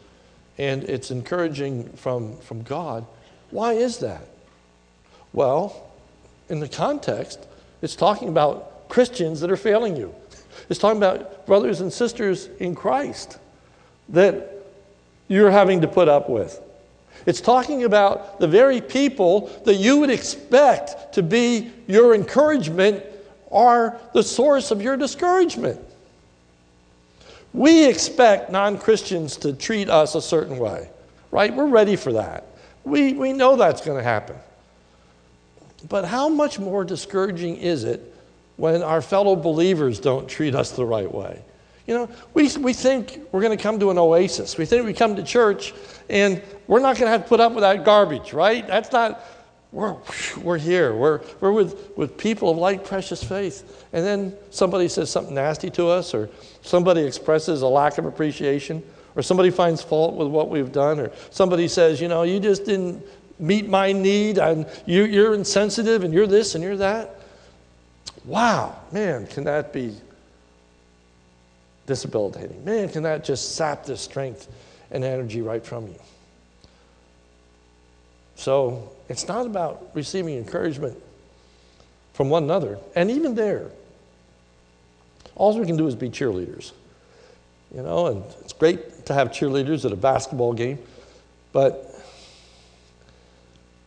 and 0.57 0.83
it's 0.83 1.09
encouraging 1.09 1.89
from, 1.93 2.37
from 2.37 2.61
God. 2.63 3.05
Why 3.49 3.73
is 3.73 3.97
that? 3.99 4.21
Well, 5.31 5.91
in 6.49 6.59
the 6.59 6.67
context, 6.67 7.47
it's 7.81 7.95
talking 7.95 8.29
about 8.29 8.87
Christians 8.89 9.41
that 9.41 9.49
are 9.49 9.57
failing 9.57 9.95
you. 9.95 10.13
It's 10.69 10.79
talking 10.79 10.97
about 10.97 11.47
brothers 11.47 11.81
and 11.81 11.91
sisters 11.91 12.49
in 12.59 12.75
Christ 12.75 13.39
that 14.09 14.51
you're 15.27 15.49
having 15.49 15.81
to 15.81 15.87
put 15.87 16.07
up 16.07 16.29
with. 16.29 16.59
It's 17.25 17.41
talking 17.41 17.83
about 17.83 18.39
the 18.39 18.47
very 18.47 18.81
people 18.81 19.47
that 19.65 19.75
you 19.75 19.97
would 19.97 20.09
expect 20.09 21.13
to 21.13 21.23
be 21.23 21.71
your 21.87 22.13
encouragement 22.13 23.03
are 23.51 23.99
the 24.13 24.23
source 24.23 24.71
of 24.71 24.81
your 24.81 24.97
discouragement. 24.97 25.79
We 27.53 27.87
expect 27.87 28.51
non 28.51 28.77
Christians 28.77 29.37
to 29.37 29.53
treat 29.53 29.89
us 29.89 30.15
a 30.15 30.21
certain 30.21 30.57
way, 30.57 30.89
right? 31.31 31.53
We're 31.53 31.67
ready 31.67 31.95
for 31.95 32.13
that. 32.13 32.47
We, 32.83 33.13
we 33.13 33.31
know 33.31 33.55
that's 33.55 33.81
going 33.81 33.97
to 33.97 34.03
happen. 34.03 34.35
But 35.87 36.05
how 36.05 36.29
much 36.29 36.59
more 36.59 36.83
discouraging 36.83 37.57
is 37.57 37.83
it 37.83 38.01
when 38.57 38.81
our 38.81 39.01
fellow 39.01 39.35
believers 39.35 39.99
don't 39.99 40.27
treat 40.27 40.55
us 40.55 40.71
the 40.71 40.85
right 40.85 41.11
way? 41.13 41.41
You 41.85 41.93
know, 41.93 42.09
we, 42.33 42.49
we 42.57 42.73
think 42.73 43.19
we're 43.31 43.41
going 43.41 43.57
to 43.57 43.61
come 43.61 43.79
to 43.79 43.91
an 43.91 43.97
oasis. 43.97 44.57
We 44.57 44.65
think 44.65 44.85
we 44.85 44.93
come 44.93 45.15
to 45.17 45.23
church 45.23 45.73
and 46.09 46.41
we're 46.67 46.79
not 46.79 46.95
going 46.97 47.07
to 47.07 47.11
have 47.11 47.23
to 47.23 47.27
put 47.27 47.39
up 47.39 47.51
with 47.53 47.61
that 47.61 47.83
garbage, 47.83 48.31
right? 48.31 48.65
That's 48.65 48.91
not, 48.91 49.21
we're, 49.73 49.97
we're 50.41 50.57
here. 50.57 50.95
We're, 50.95 51.21
we're 51.41 51.51
with, 51.51 51.97
with 51.97 52.17
people 52.17 52.51
of 52.51 52.57
like 52.57 52.85
precious 52.85 53.23
faith. 53.23 53.85
And 53.91 54.05
then 54.05 54.33
somebody 54.49 54.87
says 54.87 55.09
something 55.09 55.35
nasty 55.35 55.69
to 55.71 55.87
us, 55.87 56.13
or 56.13 56.29
somebody 56.61 57.01
expresses 57.01 57.63
a 57.63 57.67
lack 57.67 57.97
of 57.97 58.05
appreciation, 58.05 58.83
or 59.15 59.21
somebody 59.21 59.49
finds 59.49 59.81
fault 59.81 60.15
with 60.15 60.27
what 60.27 60.49
we've 60.49 60.71
done, 60.71 60.99
or 60.99 61.11
somebody 61.31 61.67
says, 61.67 61.99
you 61.99 62.07
know, 62.07 62.23
you 62.23 62.39
just 62.39 62.65
didn't 62.65 63.03
meet 63.39 63.67
my 63.67 63.91
need, 63.91 64.37
and 64.37 64.67
you, 64.85 65.05
you're 65.05 65.33
insensitive, 65.33 66.03
and 66.03 66.13
you're 66.13 66.27
this, 66.27 66.55
and 66.55 66.63
you're 66.63 66.77
that. 66.77 67.19
Wow, 68.25 68.79
man, 68.91 69.27
can 69.27 69.43
that 69.45 69.73
be 69.73 69.95
debilitating. 71.85 72.63
Man, 72.63 72.89
can 72.89 73.03
that 73.03 73.23
just 73.23 73.55
sap 73.55 73.85
the 73.85 73.97
strength 73.97 74.47
and 74.91 75.03
energy 75.03 75.41
right 75.41 75.65
from 75.65 75.87
you? 75.87 75.99
So 78.35 78.91
it's 79.09 79.27
not 79.27 79.45
about 79.45 79.91
receiving 79.93 80.37
encouragement 80.37 80.97
from 82.13 82.29
one 82.29 82.43
another. 82.43 82.77
And 82.95 83.11
even 83.11 83.35
there, 83.35 83.69
all 85.35 85.57
we 85.57 85.65
can 85.65 85.77
do 85.77 85.87
is 85.87 85.95
be 85.95 86.09
cheerleaders. 86.09 86.71
You 87.73 87.81
know, 87.81 88.07
and 88.07 88.23
it's 88.41 88.53
great 88.53 89.05
to 89.07 89.13
have 89.13 89.29
cheerleaders 89.29 89.83
at 89.83 89.91
a 89.91 89.95
basketball 89.95 90.53
game, 90.53 90.77
but 91.51 91.89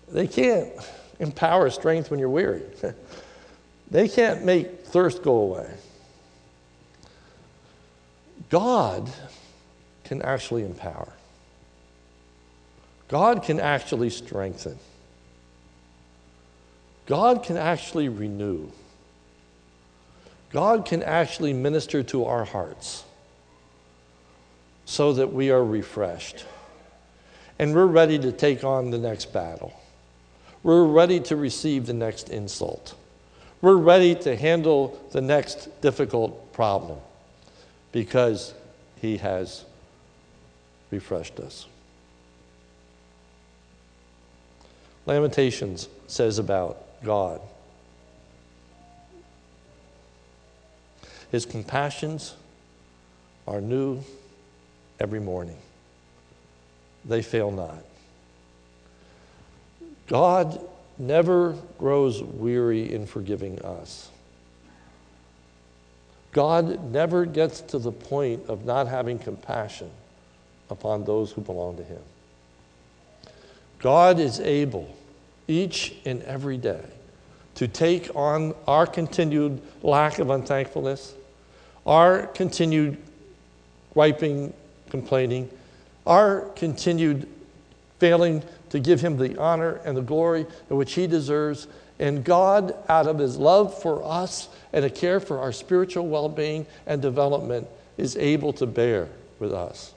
they 0.08 0.26
can't 0.26 0.72
empower 1.20 1.70
strength 1.70 2.10
when 2.10 2.18
you're 2.18 2.28
weary. 2.28 2.62
they 3.90 4.08
can't 4.08 4.44
make 4.44 4.84
thirst 4.86 5.22
go 5.22 5.34
away. 5.36 5.70
God 8.48 9.10
can 10.04 10.22
actually 10.22 10.64
empower. 10.64 11.12
God 13.08 13.42
can 13.42 13.60
actually 13.60 14.10
strengthen. 14.10 14.78
God 17.06 17.44
can 17.44 17.56
actually 17.56 18.08
renew. 18.08 18.68
God 20.50 20.84
can 20.84 21.02
actually 21.02 21.52
minister 21.52 22.02
to 22.04 22.24
our 22.24 22.44
hearts 22.44 23.04
so 24.84 25.12
that 25.12 25.32
we 25.32 25.50
are 25.50 25.64
refreshed. 25.64 26.44
And 27.58 27.74
we're 27.74 27.86
ready 27.86 28.18
to 28.18 28.32
take 28.32 28.64
on 28.64 28.90
the 28.90 28.98
next 28.98 29.32
battle. 29.32 29.72
We're 30.62 30.84
ready 30.84 31.20
to 31.20 31.36
receive 31.36 31.86
the 31.86 31.92
next 31.92 32.28
insult. 32.28 32.94
We're 33.60 33.76
ready 33.76 34.14
to 34.16 34.36
handle 34.36 35.00
the 35.12 35.20
next 35.20 35.80
difficult 35.80 36.52
problem 36.52 36.98
because 37.96 38.52
He 39.00 39.16
has 39.16 39.64
refreshed 40.90 41.40
us. 41.40 41.64
Lamentations 45.06 45.88
says 46.06 46.38
about 46.38 46.76
God 47.02 47.40
His 51.32 51.46
compassions 51.46 52.34
are 53.46 53.62
new 53.62 54.02
every 55.00 55.20
morning, 55.20 55.56
they 57.06 57.22
fail 57.22 57.50
not. 57.50 57.82
God 60.06 60.60
never 60.98 61.56
grows 61.78 62.22
weary 62.22 62.92
in 62.92 63.06
forgiving 63.06 63.58
us. 63.62 64.10
God 66.36 66.92
never 66.92 67.24
gets 67.24 67.62
to 67.62 67.78
the 67.78 67.90
point 67.90 68.44
of 68.48 68.66
not 68.66 68.88
having 68.88 69.18
compassion 69.18 69.90
upon 70.68 71.02
those 71.02 71.32
who 71.32 71.40
belong 71.40 71.78
to 71.78 71.82
Him. 71.82 72.02
God 73.78 74.20
is 74.20 74.38
able 74.40 74.94
each 75.48 75.94
and 76.04 76.22
every 76.24 76.58
day 76.58 76.84
to 77.54 77.66
take 77.66 78.14
on 78.14 78.54
our 78.66 78.86
continued 78.86 79.62
lack 79.82 80.18
of 80.18 80.28
unthankfulness, 80.28 81.14
our 81.86 82.26
continued 82.26 82.98
griping, 83.94 84.52
complaining, 84.90 85.48
our 86.06 86.42
continued 86.54 87.26
failing 87.98 88.42
to 88.68 88.78
give 88.78 89.00
him 89.00 89.16
the 89.16 89.38
honor 89.38 89.80
and 89.86 89.96
the 89.96 90.02
glory 90.02 90.44
which 90.68 90.92
he 90.92 91.06
deserves. 91.06 91.66
And 91.98 92.24
God, 92.24 92.74
out 92.88 93.06
of 93.06 93.18
his 93.18 93.36
love 93.36 93.80
for 93.80 94.04
us 94.04 94.48
and 94.72 94.84
a 94.84 94.90
care 94.90 95.20
for 95.20 95.38
our 95.38 95.52
spiritual 95.52 96.06
well 96.06 96.28
being 96.28 96.66
and 96.86 97.00
development, 97.00 97.66
is 97.96 98.16
able 98.16 98.52
to 98.54 98.66
bear 98.66 99.08
with 99.38 99.52
us. 99.52 99.94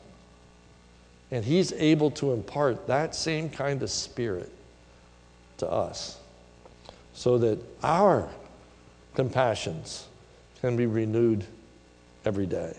And 1.32 1.44
he's 1.44 1.74
able 1.74 2.12
to 2.12 2.32
impart 2.32 2.88
that 2.88 3.16
same 3.16 3.50
kind 3.50 3.84
of 3.84 3.92
spirit 3.92 4.52
to 5.58 5.70
us 5.70 6.18
so 7.14 7.38
that 7.38 7.60
our 7.84 8.30
compassions 9.14 10.08
can 10.62 10.78
be 10.78 10.86
renewed 10.86 11.46
every 12.26 12.46
day, 12.46 12.76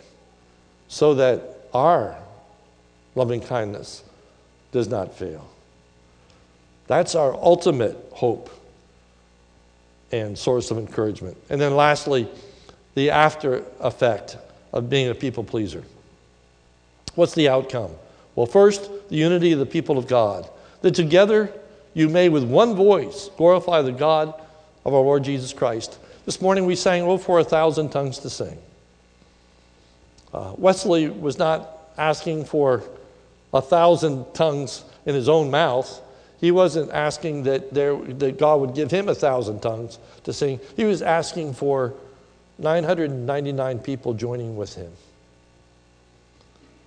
so 0.89 1.14
that 1.14 1.68
our 1.75 2.16
loving 3.14 3.41
kindness 3.41 4.03
does 4.73 4.89
not 4.89 5.14
fail. 5.14 5.47
That's 6.87 7.14
our 7.14 7.35
ultimate 7.35 7.97
hope 8.12 8.51
and 10.13 10.39
source 10.39 10.71
of 10.71 10.79
encouragement. 10.79 11.37
And 11.49 11.61
then, 11.61 11.77
lastly, 11.77 12.29
the 12.95 13.11
after 13.11 13.65
effect 13.81 14.37
of 14.73 14.91
being 14.91 15.09
a 15.09 15.15
people 15.15 15.45
pleaser. 15.45 15.85
What's 17.15 17.35
the 17.35 17.49
outcome? 17.49 17.91
Well, 18.35 18.47
first, 18.47 18.91
the 19.09 19.17
unity 19.17 19.53
of 19.53 19.59
the 19.59 19.67
people 19.67 19.99
of 19.99 20.07
God. 20.07 20.49
That 20.83 20.95
together 20.95 21.53
you 21.95 22.09
may 22.09 22.29
with 22.29 22.45
one 22.45 22.75
voice 22.75 23.31
glorify 23.37 23.83
the 23.83 23.93
God 23.93 24.35
of 24.85 24.95
our 24.95 25.01
Lord 25.01 25.25
Jesus 25.25 25.53
Christ. 25.53 25.99
This 26.25 26.41
morning 26.41 26.67
we 26.67 26.77
sang, 26.77 27.03
Oh, 27.03 27.19
for 27.19 27.39
a 27.39 27.45
thousand 27.45 27.91
tongues 27.91 28.19
to 28.21 28.31
sing. 28.31 28.59
Uh, 30.33 30.55
Wesley 30.57 31.09
was 31.09 31.39
not 31.39 31.69
asking 31.99 32.45
for 32.45 32.85
a 33.53 33.61
thousand 33.61 34.33
tongues 34.33 34.85
in 35.05 35.15
his 35.15 35.29
own 35.29 35.51
mouth. 35.51 36.01
He 36.41 36.51
wasn't 36.51 36.91
asking 36.91 37.43
that, 37.45 37.72
there, 37.74 37.97
that 37.97 38.38
God 38.38 38.61
would 38.61 38.74
give 38.74 38.91
him 38.91 39.09
a 39.09 39.14
thousand 39.14 39.61
tongues 39.61 39.99
to 40.24 40.32
sing. 40.32 40.59
He 40.76 40.84
was 40.84 41.03
asking 41.03 41.53
for 41.53 41.95
999 42.59 43.78
people 43.80 44.14
joining 44.14 44.57
with 44.57 44.74
him. 44.74 44.91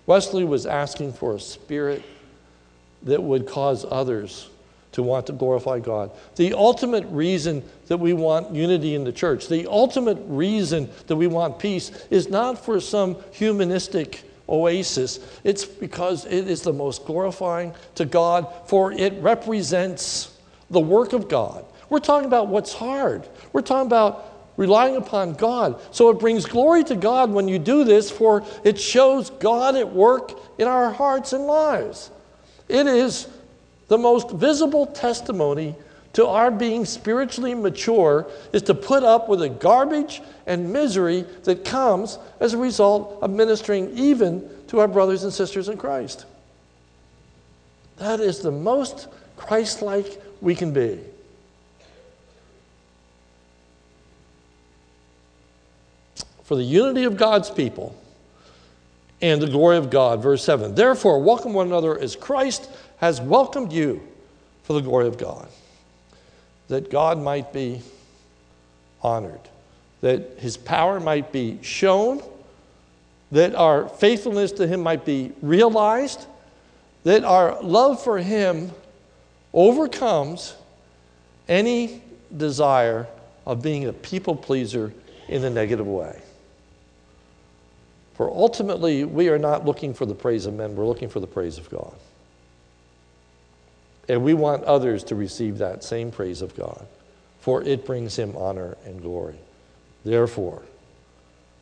Wesley 0.05 0.43
was 0.43 0.65
asking 0.65 1.13
for 1.13 1.35
a 1.35 1.39
spirit 1.39 2.03
that 3.03 3.21
would 3.21 3.47
cause 3.47 3.85
others 3.89 4.49
to 4.93 5.03
want 5.03 5.27
to 5.27 5.33
glorify 5.33 5.79
God. 5.79 6.11
The 6.35 6.53
ultimate 6.53 7.05
reason 7.07 7.63
that 7.87 7.97
we 7.97 8.13
want 8.13 8.53
unity 8.53 8.95
in 8.95 9.03
the 9.03 9.11
church, 9.11 9.47
the 9.47 9.67
ultimate 9.67 10.19
reason 10.27 10.89
that 11.07 11.15
we 11.15 11.27
want 11.27 11.59
peace, 11.59 11.89
is 12.09 12.29
not 12.29 12.63
for 12.63 12.79
some 12.79 13.17
humanistic 13.31 14.23
oasis. 14.47 15.19
It's 15.43 15.65
because 15.65 16.25
it 16.25 16.47
is 16.47 16.61
the 16.61 16.73
most 16.73 17.05
glorifying 17.05 17.73
to 17.95 18.05
God, 18.05 18.47
for 18.67 18.91
it 18.91 19.13
represents 19.21 20.37
the 20.69 20.79
work 20.79 21.13
of 21.13 21.29
God. 21.29 21.65
We're 21.89 21.99
talking 21.99 22.27
about 22.27 22.47
what's 22.47 22.73
hard. 22.73 23.27
We're 23.51 23.61
talking 23.61 23.87
about 23.87 24.33
relying 24.57 24.95
upon 24.95 25.33
God. 25.33 25.81
So 25.91 26.09
it 26.09 26.19
brings 26.19 26.45
glory 26.45 26.83
to 26.85 26.95
God 26.95 27.31
when 27.31 27.47
you 27.47 27.59
do 27.59 27.83
this, 27.83 28.11
for 28.11 28.43
it 28.63 28.79
shows 28.79 29.29
God 29.29 29.75
at 29.75 29.93
work 29.93 30.31
in 30.57 30.67
our 30.67 30.91
hearts 30.91 31.33
and 31.33 31.45
lives. 31.45 32.11
It 32.67 32.87
is 32.87 33.27
the 33.87 33.97
most 33.97 34.31
visible 34.31 34.87
testimony 34.87 35.75
to 36.14 36.28
our 36.28 36.51
being 36.51 36.86
spiritually 36.86 37.55
mature 37.55 38.28
is 38.53 38.61
to 38.64 38.76
put 38.76 39.03
up 39.03 39.28
with 39.28 39.39
the 39.39 39.49
garbage 39.49 40.22
and 40.45 40.72
misery 40.72 41.26
that 41.43 41.66
comes 41.66 42.20
as 42.39 42.53
a 42.53 42.57
result 42.57 43.18
of 43.22 43.32
ministering 43.32 43.97
even 43.97 44.47
to 44.68 44.80
our 44.80 44.88
brothers 44.88 45.24
and 45.24 45.34
sisters 45.34 45.70
in 45.70 45.78
Christ. 45.78 46.26
That 47.97 48.20
is 48.20 48.39
the 48.39 48.51
most 48.51 49.07
Christ 49.38 49.82
like 49.82 50.22
we 50.39 50.53
can 50.53 50.72
be. 50.72 50.99
For 56.43 56.55
the 56.55 56.64
unity 56.64 57.05
of 57.05 57.18
God's 57.18 57.49
people 57.49 57.95
and 59.22 59.41
the 59.41 59.47
glory 59.47 59.78
of 59.78 59.89
God. 59.89 60.22
Verse 60.22 60.43
7 60.43 60.76
Therefore, 60.76 61.24
welcome 61.24 61.53
one 61.53 61.68
another 61.68 61.97
as 61.97 62.16
Christ 62.16 62.70
has 62.97 63.20
welcomed 63.20 63.74
you 63.74 64.05
for 64.64 64.74
the 64.74 64.82
glory 64.82 65.07
of 65.07 65.18
God 65.18 65.47
that 66.74 66.89
God 66.89 67.19
might 67.19 67.53
be 67.53 67.84
honored, 69.03 69.39
that 70.01 70.39
his 70.39 70.57
power 70.57 70.99
might 70.99 71.32
be 71.32 71.59
shown, 71.61 72.19
that 73.32 73.53
our 73.53 73.88
faithfulness 73.88 74.51
to 74.53 74.65
him 74.65 74.82
might 74.82 75.05
be 75.05 75.34
realized, 75.43 76.26
that 77.03 77.24
our 77.24 77.61
love 77.61 78.03
for 78.03 78.17
him 78.17 78.71
overcomes 79.53 80.55
any 81.47 82.01
desire 82.36 83.05
of 83.45 83.61
being 83.61 83.86
a 83.86 83.93
people 83.93 84.36
pleaser 84.36 84.91
in 85.28 85.43
a 85.43 85.51
negative 85.51 85.86
way. 85.86 86.19
For 88.15 88.32
ultimately, 88.32 89.03
we 89.03 89.30
are 89.30 89.38
not 89.38 89.63
looking 89.63 89.93
for 89.93 90.07
the 90.07 90.15
praise 90.15 90.47
of 90.47 90.55
men, 90.55 90.76
we're 90.76 90.88
looking 90.88 91.09
for 91.09 91.19
the 91.19 91.28
praise 91.28 91.59
of 91.59 91.69
God. 91.69 91.93
And 94.09 94.23
we 94.23 94.33
want 94.33 94.63
others 94.63 95.03
to 95.05 95.15
receive 95.15 95.59
that 95.59 95.83
same 95.83 96.11
praise 96.11 96.41
of 96.41 96.55
God, 96.55 96.85
for 97.39 97.63
it 97.63 97.85
brings 97.85 98.17
him 98.17 98.35
honor 98.35 98.77
and 98.85 99.01
glory. 99.01 99.37
Therefore, 100.03 100.61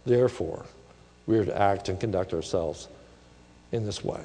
therefore, 0.05 0.65
we 1.27 1.37
are 1.37 1.45
to 1.45 1.59
act 1.59 1.89
and 1.89 1.99
conduct 1.99 2.33
ourselves 2.33 2.87
in 3.71 3.85
this 3.85 4.03
way. 4.03 4.23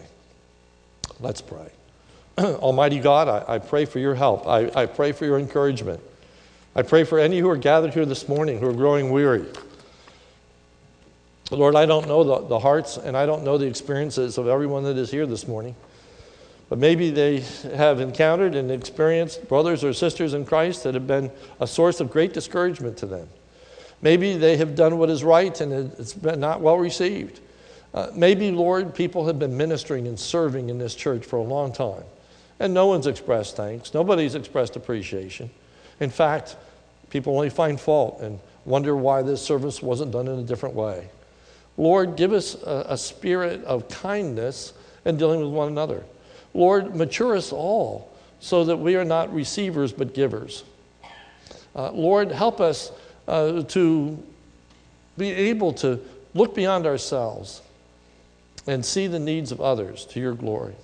Let's 1.20 1.40
pray. 1.40 1.70
Almighty 2.38 3.00
God, 3.00 3.28
I, 3.28 3.54
I, 3.54 3.58
pray 3.58 3.84
for 3.84 3.98
your 3.98 4.14
help. 4.14 4.46
I, 4.46 4.70
I 4.74 4.86
pray 4.86 5.12
for 5.12 5.24
your 5.24 5.38
encouragement. 5.38 6.00
I 6.74 6.82
pray 6.82 7.04
for 7.04 7.18
any 7.18 7.38
who 7.38 7.48
are 7.48 7.56
gathered 7.56 7.94
here 7.94 8.04
this 8.04 8.28
morning 8.28 8.58
who 8.58 8.68
are 8.68 8.74
growing 8.74 9.10
weary. 9.10 9.46
Lord, 11.50 11.76
I 11.76 11.86
don't 11.86 12.08
know 12.08 12.24
the, 12.24 12.48
the 12.48 12.58
hearts 12.58 12.96
and 12.96 13.16
I 13.16 13.24
don't 13.24 13.44
know 13.44 13.56
the 13.56 13.66
experiences 13.66 14.36
of 14.36 14.48
everyone 14.48 14.82
that 14.84 14.96
is 14.96 15.10
here 15.10 15.26
this 15.26 15.46
morning. 15.46 15.76
But 16.68 16.78
maybe 16.78 17.10
they 17.10 17.40
have 17.76 18.00
encountered 18.00 18.54
and 18.56 18.70
experienced 18.70 19.48
brothers 19.48 19.84
or 19.84 19.92
sisters 19.92 20.34
in 20.34 20.44
Christ 20.44 20.82
that 20.82 20.94
have 20.94 21.06
been 21.06 21.30
a 21.60 21.66
source 21.66 22.00
of 22.00 22.10
great 22.10 22.32
discouragement 22.32 22.96
to 22.98 23.06
them. 23.06 23.28
Maybe 24.02 24.36
they 24.36 24.56
have 24.56 24.74
done 24.74 24.98
what 24.98 25.08
is 25.08 25.22
right 25.22 25.58
and 25.60 25.72
it's 25.98 26.12
been 26.12 26.40
not 26.40 26.60
well 26.60 26.78
received. 26.78 27.40
Uh, 27.94 28.10
maybe, 28.14 28.50
Lord, 28.50 28.94
people 28.94 29.26
have 29.26 29.38
been 29.38 29.56
ministering 29.56 30.06
and 30.06 30.18
serving 30.18 30.68
in 30.68 30.78
this 30.78 30.94
church 30.94 31.24
for 31.24 31.36
a 31.36 31.42
long 31.42 31.72
time, 31.72 32.02
and 32.60 32.74
no 32.74 32.86
one's 32.88 33.06
expressed 33.06 33.56
thanks. 33.56 33.94
Nobody's 33.94 34.34
expressed 34.34 34.76
appreciation. 34.76 35.48
In 36.00 36.10
fact, 36.10 36.56
people 37.08 37.34
only 37.34 37.48
find 37.48 37.80
fault 37.80 38.20
and 38.20 38.38
wonder 38.66 38.94
why 38.94 39.22
this 39.22 39.40
service 39.40 39.80
wasn't 39.80 40.10
done 40.10 40.28
in 40.28 40.38
a 40.38 40.42
different 40.42 40.74
way. 40.74 41.08
Lord, 41.78 42.16
give 42.16 42.34
us 42.34 42.54
a, 42.54 42.86
a 42.90 42.98
spirit 42.98 43.64
of 43.64 43.88
kindness 43.88 44.74
in 45.06 45.16
dealing 45.16 45.40
with 45.40 45.50
one 45.50 45.68
another. 45.68 46.04
Lord, 46.56 46.96
mature 46.96 47.36
us 47.36 47.52
all 47.52 48.10
so 48.40 48.64
that 48.64 48.78
we 48.78 48.96
are 48.96 49.04
not 49.04 49.32
receivers 49.32 49.92
but 49.92 50.14
givers. 50.14 50.64
Uh, 51.74 51.90
Lord, 51.92 52.32
help 52.32 52.62
us 52.62 52.90
uh, 53.28 53.62
to 53.64 54.22
be 55.18 55.30
able 55.30 55.74
to 55.74 56.00
look 56.32 56.54
beyond 56.54 56.86
ourselves 56.86 57.60
and 58.66 58.84
see 58.84 59.06
the 59.06 59.18
needs 59.18 59.52
of 59.52 59.60
others 59.60 60.06
to 60.06 60.20
your 60.20 60.32
glory. 60.32 60.74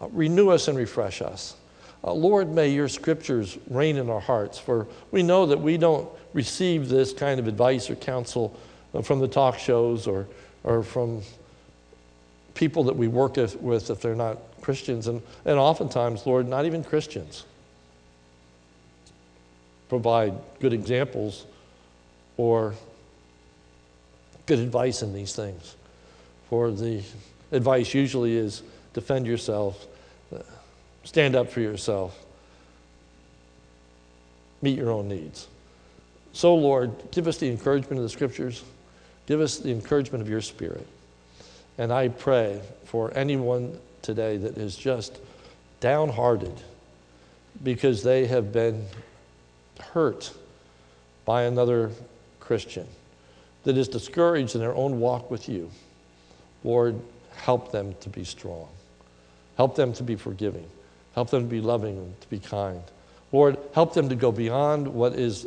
Uh, 0.00 0.08
renew 0.08 0.50
us 0.50 0.66
and 0.66 0.76
refresh 0.76 1.22
us. 1.22 1.54
Uh, 2.02 2.12
Lord, 2.12 2.50
may 2.50 2.70
your 2.70 2.88
scriptures 2.88 3.56
reign 3.70 3.96
in 3.96 4.10
our 4.10 4.20
hearts, 4.20 4.58
for 4.58 4.88
we 5.12 5.22
know 5.22 5.46
that 5.46 5.60
we 5.60 5.78
don't 5.78 6.08
receive 6.32 6.88
this 6.88 7.12
kind 7.12 7.38
of 7.38 7.46
advice 7.46 7.88
or 7.88 7.94
counsel 7.94 8.58
uh, 8.92 9.00
from 9.00 9.20
the 9.20 9.28
talk 9.28 9.60
shows 9.60 10.08
or, 10.08 10.26
or 10.64 10.82
from 10.82 11.22
people 12.54 12.82
that 12.84 12.96
we 12.96 13.06
work 13.06 13.36
with 13.36 13.90
if 13.90 14.00
they're 14.00 14.16
not 14.16 14.38
Christians. 14.64 15.06
And, 15.06 15.22
and 15.44 15.58
oftentimes, 15.58 16.26
Lord, 16.26 16.48
not 16.48 16.64
even 16.64 16.82
Christians 16.82 17.44
provide 19.88 20.34
good 20.60 20.72
examples 20.72 21.44
or 22.36 22.74
good 24.46 24.58
advice 24.58 25.02
in 25.02 25.12
these 25.12 25.34
things. 25.34 25.76
For 26.48 26.70
the 26.70 27.02
advice 27.52 27.94
usually 27.94 28.36
is 28.36 28.62
defend 28.92 29.26
yourself, 29.26 29.86
uh, 30.34 30.38
stand 31.04 31.36
up 31.36 31.50
for 31.50 31.60
yourself, 31.60 32.18
meet 34.62 34.78
your 34.78 34.90
own 34.90 35.08
needs. 35.08 35.46
So, 36.32 36.54
Lord, 36.54 36.90
give 37.12 37.28
us 37.28 37.38
the 37.38 37.48
encouragement 37.48 37.98
of 37.98 38.02
the 38.02 38.08
scriptures, 38.08 38.64
give 39.26 39.40
us 39.40 39.58
the 39.58 39.70
encouragement 39.70 40.22
of 40.22 40.28
your 40.28 40.40
spirit. 40.40 40.86
And 41.78 41.92
I 41.92 42.08
pray 42.08 42.60
for 42.84 43.16
anyone 43.16 43.78
today 44.04 44.36
that 44.36 44.56
is 44.56 44.76
just 44.76 45.18
downhearted 45.80 46.52
because 47.62 48.02
they 48.02 48.26
have 48.26 48.52
been 48.52 48.84
hurt 49.80 50.32
by 51.24 51.42
another 51.44 51.90
Christian, 52.38 52.86
that 53.64 53.76
is 53.76 53.88
discouraged 53.88 54.54
in 54.54 54.60
their 54.60 54.74
own 54.74 55.00
walk 55.00 55.30
with 55.30 55.48
you. 55.48 55.70
Lord, 56.62 57.00
help 57.36 57.72
them 57.72 57.94
to 58.00 58.08
be 58.08 58.24
strong. 58.24 58.68
Help 59.56 59.74
them 59.74 59.92
to 59.94 60.02
be 60.02 60.16
forgiving. 60.16 60.68
Help 61.14 61.30
them 61.30 61.42
to 61.42 61.48
be 61.48 61.60
loving 61.60 61.96
and 61.96 62.20
to 62.20 62.28
be 62.28 62.38
kind. 62.38 62.82
Lord, 63.32 63.56
help 63.74 63.94
them 63.94 64.08
to 64.10 64.14
go 64.14 64.30
beyond 64.30 64.86
what 64.86 65.14
is 65.14 65.46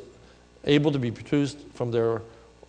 able 0.64 0.92
to 0.92 1.00
be 1.00 1.12
produced 1.12 1.60
from 1.74 1.92
their 1.92 2.22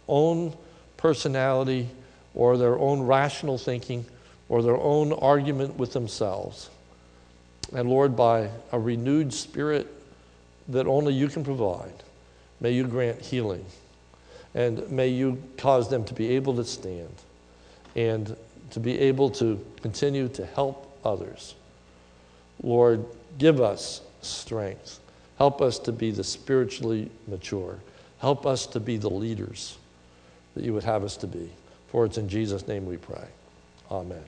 own 0.06 0.54
personality 0.96 1.88
or 2.34 2.56
their 2.58 2.78
own 2.78 3.02
rational 3.02 3.56
thinking 3.56 4.04
or 4.48 4.62
their 4.62 4.76
own 4.76 5.12
argument 5.12 5.76
with 5.76 5.92
themselves. 5.92 6.70
And 7.74 7.88
Lord, 7.88 8.16
by 8.16 8.50
a 8.72 8.78
renewed 8.78 9.32
spirit 9.32 9.86
that 10.68 10.86
only 10.86 11.14
you 11.14 11.28
can 11.28 11.44
provide, 11.44 11.92
may 12.60 12.72
you 12.72 12.84
grant 12.84 13.20
healing. 13.20 13.64
And 14.54 14.90
may 14.90 15.08
you 15.08 15.42
cause 15.58 15.90
them 15.90 16.04
to 16.04 16.14
be 16.14 16.30
able 16.30 16.56
to 16.56 16.64
stand 16.64 17.14
and 17.94 18.36
to 18.70 18.80
be 18.80 18.98
able 18.98 19.30
to 19.30 19.64
continue 19.82 20.28
to 20.30 20.46
help 20.46 20.98
others. 21.04 21.54
Lord, 22.62 23.04
give 23.38 23.60
us 23.60 24.00
strength. 24.22 25.00
Help 25.36 25.60
us 25.62 25.78
to 25.80 25.92
be 25.92 26.10
the 26.10 26.24
spiritually 26.24 27.10
mature. 27.28 27.78
Help 28.18 28.46
us 28.46 28.66
to 28.66 28.80
be 28.80 28.96
the 28.96 29.10
leaders 29.10 29.76
that 30.54 30.64
you 30.64 30.74
would 30.74 30.84
have 30.84 31.04
us 31.04 31.16
to 31.18 31.26
be. 31.26 31.50
For 31.88 32.04
it's 32.04 32.18
in 32.18 32.28
Jesus' 32.28 32.66
name 32.66 32.86
we 32.86 32.96
pray. 32.96 33.26
Amen. 33.90 34.24